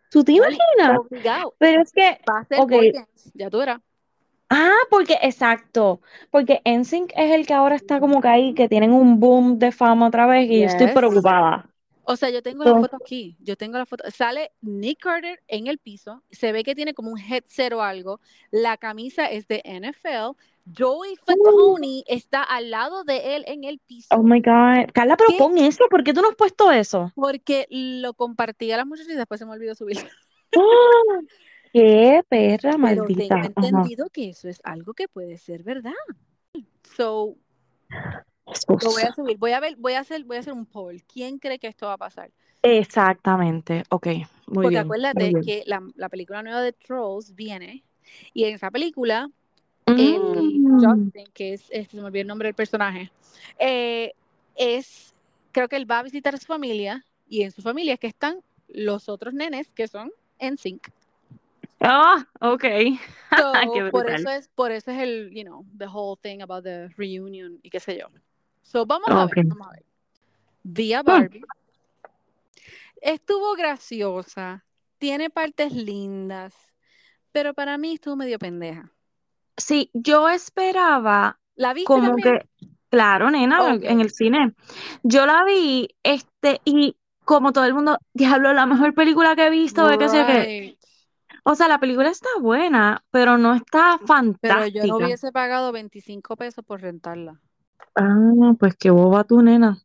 [0.10, 0.98] ¿Tú te imaginas?
[0.98, 1.54] Obligado.
[1.58, 2.60] Pero es que, Va a ser.
[3.34, 3.80] Ya tú verás.
[4.50, 6.02] Ah, porque, exacto,
[6.32, 9.72] porque NSYNC es el que ahora está como que ahí, que tienen un boom de
[9.72, 11.70] fama otra vez y yo estoy preocupada.
[12.12, 13.38] O sea, yo tengo la foto aquí.
[13.40, 14.04] Yo tengo la foto.
[14.10, 16.24] Sale Nick Carter en el piso.
[16.32, 18.20] Se ve que tiene como un headset o algo.
[18.50, 20.36] La camisa es de NFL.
[20.78, 24.08] Joey Fatoni está al lado de él en el piso.
[24.16, 24.92] Oh my God.
[24.94, 25.38] Carla, pero ¿Qué?
[25.38, 27.12] pon eso, ¿por qué tú no has puesto eso?
[27.16, 29.98] Porque lo compartí a las muchachas y después se me olvidó subir.
[30.56, 31.20] ¡Ah!
[31.74, 33.36] ¡Qué perra Pero maldita!
[33.36, 33.68] tengo Ajá.
[33.68, 35.94] entendido que eso es algo que puede ser verdad.
[36.96, 37.36] So,
[38.82, 39.38] lo voy a subir.
[39.38, 41.04] Voy a ver, voy a hacer, voy a hacer un poll.
[41.04, 42.32] ¿Quién cree que esto va a pasar?
[42.62, 43.84] Exactamente.
[43.90, 44.08] Ok,
[44.48, 44.82] muy Porque bien.
[44.82, 45.44] acuérdate muy bien.
[45.46, 47.84] que la, la película nueva de Trolls viene
[48.34, 49.30] y en esa película
[49.92, 50.82] Mm.
[50.82, 53.12] Justin, que es, es- se me olvidó el nombre del personaje,
[53.58, 54.14] eh,
[54.56, 55.14] es,
[55.52, 58.08] creo que él va a visitar a su familia y en su familia es que
[58.08, 60.88] están los otros nenes que son en sync.
[61.80, 62.64] Ah, ok.
[63.38, 63.44] So,
[63.92, 67.60] por eso es, por eso es el, you know, the whole thing about the reunion
[67.62, 68.08] y qué sé yo.
[68.64, 69.84] So, vamos a ver, vamos a ver.
[70.64, 71.42] Vi a Barbie.
[73.02, 74.66] Estuvo graciosa,
[74.98, 76.54] tiene partes lindas,
[77.32, 78.92] pero para mí estuvo medio pendeja.
[79.60, 82.40] Sí, yo esperaba ¿La viste como también?
[82.40, 82.50] que,
[82.90, 84.56] claro, nena, en el cine.
[85.04, 86.96] Yo la vi, este, y
[87.26, 90.24] como todo el mundo, diablo, la mejor película que he visto, de qué sé.
[90.24, 90.80] Right.
[91.44, 93.98] O sea, la película está buena, pero no está
[94.42, 94.96] Pero yo no fantástica.
[95.06, 97.40] hubiese pagado 25 pesos por rentarla.
[97.96, 99.78] Ah, pues qué boba tú, nena.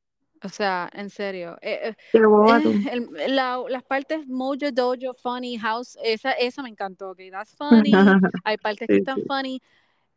[0.44, 1.56] O sea, en serio.
[1.62, 2.20] Eh, eh,
[2.92, 7.10] el- la- las partes Mojo Dojo, Funny House, esa, esa me encantó.
[7.10, 7.92] Ok, that's funny.
[8.44, 9.24] Hay partes que están sí.
[9.26, 9.62] funny.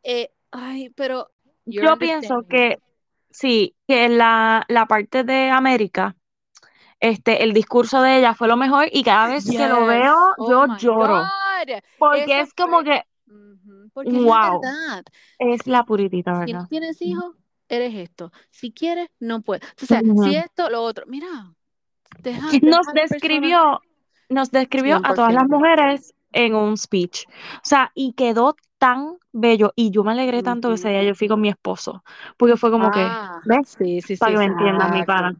[0.04, 1.30] Eh, ay, pero.
[1.66, 2.78] Yo pienso que
[3.30, 6.16] sí, que la, la parte de América,
[7.00, 10.48] este, el discurso de ella fue lo mejor y cada vez que lo veo, Oh
[10.50, 11.16] yo lloro.
[11.16, 11.80] God.
[11.98, 13.04] Porque Eso es como fue- que
[13.94, 15.04] Porque es la wow, verdad.
[15.40, 16.62] es la puritita, ¿verdad?
[16.62, 17.36] no tienes hijos,
[17.70, 18.32] eres esto.
[18.52, 19.64] Si quieres, no puedes.
[19.82, 20.24] O sea, Ujú.
[20.24, 21.06] si esto, lo otro.
[21.08, 21.28] Mira,
[22.18, 23.12] deja, Nos deja a la persona.
[23.12, 23.82] describió,
[24.30, 25.48] nos describió a todas las 100%.
[25.48, 27.26] mujeres en un speech.
[27.28, 29.72] O sea, y quedó tan bello.
[29.76, 32.04] Y yo me alegré tanto que ese día yo fui con mi esposo.
[32.38, 33.78] Porque fue como que, Ah, ¿ves?
[33.78, 35.06] sí, sí, Para sí, que me mi exacto.
[35.06, 35.36] pana.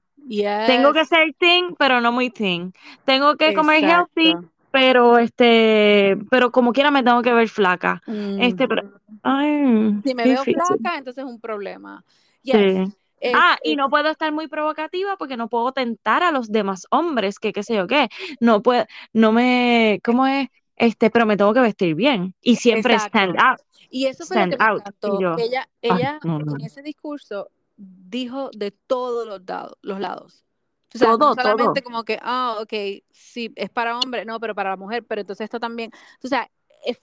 [0.66, 2.74] Tengo que Yes, ser teen, pero no muy teen.
[3.06, 4.50] Tengo que comer healthy, exacto.
[4.72, 8.02] pero este, pero como quiera me tengo que ver flaca.
[8.38, 9.00] Este, pero,
[9.32, 10.56] ay, si me qué veo difícil.
[10.56, 12.04] flaca, entonces es un problema.
[12.44, 12.58] Sí.
[12.60, 12.98] Yes.
[13.32, 16.86] Ah, y Este, no puedo estar muy provocativa porque no puedo tentar a los demás
[16.92, 18.10] hombres, que qué sé yo qué.
[18.40, 20.50] No puedo, no me, ¿cómo es?
[20.76, 23.08] Este, pero me tengo que vestir bien y siempre Exacto.
[23.10, 23.60] stand out.
[23.90, 24.84] Y eso fue lo stand que me.
[25.04, 25.18] Y encantó.
[25.18, 26.66] yo, ella, ella no, no, en no.
[26.66, 30.46] ese discurso dijo de todos los, dados, los lados.
[30.94, 31.84] O sea, no Todo, solamente todo.
[31.84, 35.46] como que, ah, ok, sí, es para hombre, no, pero para la mujer, pero entonces
[35.46, 35.92] esto también.
[36.24, 36.50] O sea, eh,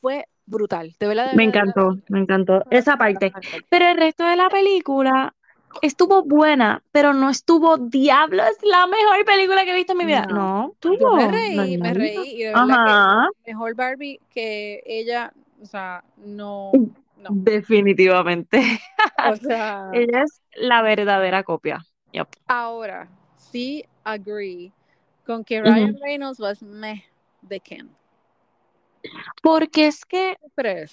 [0.00, 0.96] fue brutal.
[0.98, 3.32] De verdad, de Me verdad, encantó, me encantó esa parte.
[3.68, 5.34] Pero el resto de la película
[5.82, 10.04] estuvo buena, pero no estuvo diablo, es la mejor película que he visto en mi
[10.04, 10.26] vida.
[10.30, 10.76] No.
[10.84, 11.94] No, Yo me reí, me normalito.
[11.94, 16.82] reí, y de verdad Ajá, que mejor Barbie que ella, o sea, no,
[17.16, 17.38] no.
[17.48, 18.60] definitivamente.
[19.22, 21.84] O sea, Ella es la verdadera copia.
[22.12, 22.28] Yep.
[22.48, 24.72] ahora sí agree
[25.26, 25.60] con que.
[25.60, 27.04] Ryan Reynolds was meh
[27.42, 27.90] de Ken.
[29.42, 30.36] Porque es que,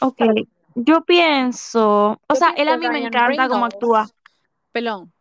[0.01, 0.21] ok,
[0.75, 4.09] yo pienso, o Yo sea, él a mí me encanta cómo Reynolds- actúa.
[4.71, 5.11] Perdón,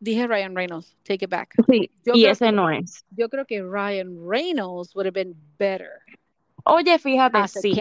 [0.00, 1.54] dije Ryan Reynolds, take it back.
[1.68, 3.04] Sí, Yo y ese que- no es.
[3.10, 5.90] Yo creo que Ryan Reynolds would have been better
[6.66, 7.72] Oye, fíjate, sí.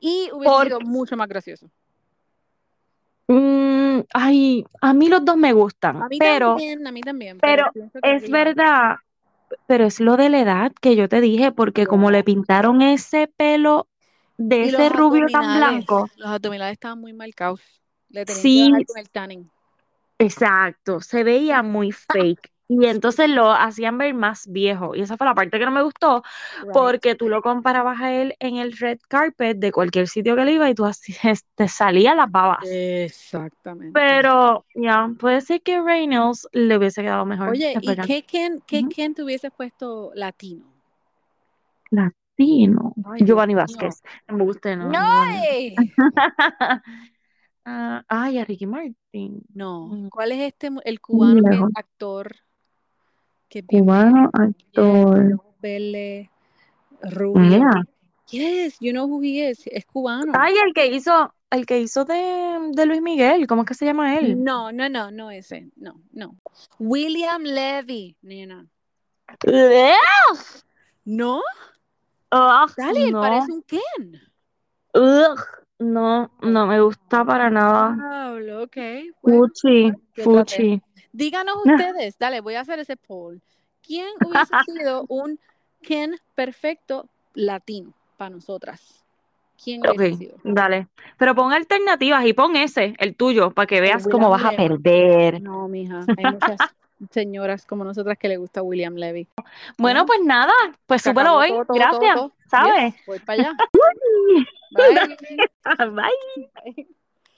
[0.00, 1.70] Y hubiese Por- sido mucho más gracioso.
[3.26, 7.38] Mm, ay, a mí los dos me gustan, A mí pero también, a mí también.
[7.38, 7.70] pero
[8.02, 8.96] es verdad,
[9.66, 13.28] pero es lo de la edad que yo te dije, porque como le pintaron ese
[13.36, 13.88] pelo
[14.36, 17.60] de Y ese rubio tan blanco, Los abdominales estaban muy marcados.
[18.10, 18.54] Le tenían Sí.
[18.56, 19.50] que bajar con el tanning.
[20.18, 22.50] exacto, se veía muy fake.
[22.68, 24.94] Y entonces lo hacían ver más viejo.
[24.94, 26.22] Y esa fue la parte que no me gustó,
[26.62, 26.72] Right.
[26.72, 30.52] porque tú lo comparabas a él en el red carpet de cualquier sitio que le
[30.52, 31.14] iba y tú así
[31.54, 32.58] te salían las babas.
[32.70, 33.92] Exactamente.
[33.94, 37.48] Pero ya, puede ser que Reynolds le hubiese quedado mejor.
[37.48, 38.86] Oye, ¿y qué Ken, qué.
[38.86, 40.66] Ken te hubieses puesto latino?
[41.90, 42.92] Latino.
[43.06, 43.54] Ay, Giovanni.
[43.54, 44.02] Vázquez.
[44.28, 44.90] Me gusta, ¿no?
[44.90, 45.24] ¡No!
[47.70, 49.42] Ah, ay, a Ricky Martin.
[49.52, 49.88] No.
[49.88, 50.08] Mm.
[50.08, 52.34] ¿Cuál es este, el cubano que es actor?
[53.48, 55.40] Que es bien Cubano, actor.
[55.60, 56.28] verdes,
[57.02, 57.40] rubio.
[57.40, 57.84] Mira.
[58.30, 59.66] Yes, you know who he is.
[59.66, 60.32] Es cubano.
[60.34, 63.86] Ay, el que hizo, el que hizo de, de Luis Miguel, ¿cómo es que se
[63.86, 64.42] llama él?
[64.44, 65.70] No, no, no, no ese.
[65.76, 66.36] No, no.
[66.78, 68.66] William Levy, nena.
[69.46, 70.38] Ugh,
[71.04, 71.38] ¿No?
[72.30, 74.20] ugh, Dale, no, parece un Ken.
[74.94, 75.40] ugh,
[75.78, 77.96] no, no me gusta para nada.
[77.96, 78.76] Pablo, ok.
[79.22, 79.92] Bueno, Fuchi,
[80.22, 80.82] fuchi.
[81.12, 81.74] Díganos No.
[81.74, 83.40] ustedes, dale, voy a hacer ese poll.
[83.86, 85.38] ¿Quién hubiese sido un
[85.82, 89.04] Ken perfecto latino para nosotras?
[89.62, 90.36] ¿Quién hubiese sido?
[90.44, 90.86] dale.
[91.16, 95.42] Pero pon alternativas y pon ese, el tuyo, para que veas cómo vas a perder.
[95.42, 96.60] No, mija, hay muchas
[97.10, 99.26] señoras como nosotras que le gusta William Levy.
[99.76, 100.52] Bueno, pues nada,
[100.86, 101.48] pues súbelo hoy.
[101.48, 102.32] todo, todo, Gracias, todo.
[102.48, 102.94] ¿sabes?
[102.94, 103.52] Yes, voy para allá.
[104.70, 105.16] Bye.
[105.84, 106.86] Bye.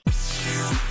[0.05, 0.81] Bye.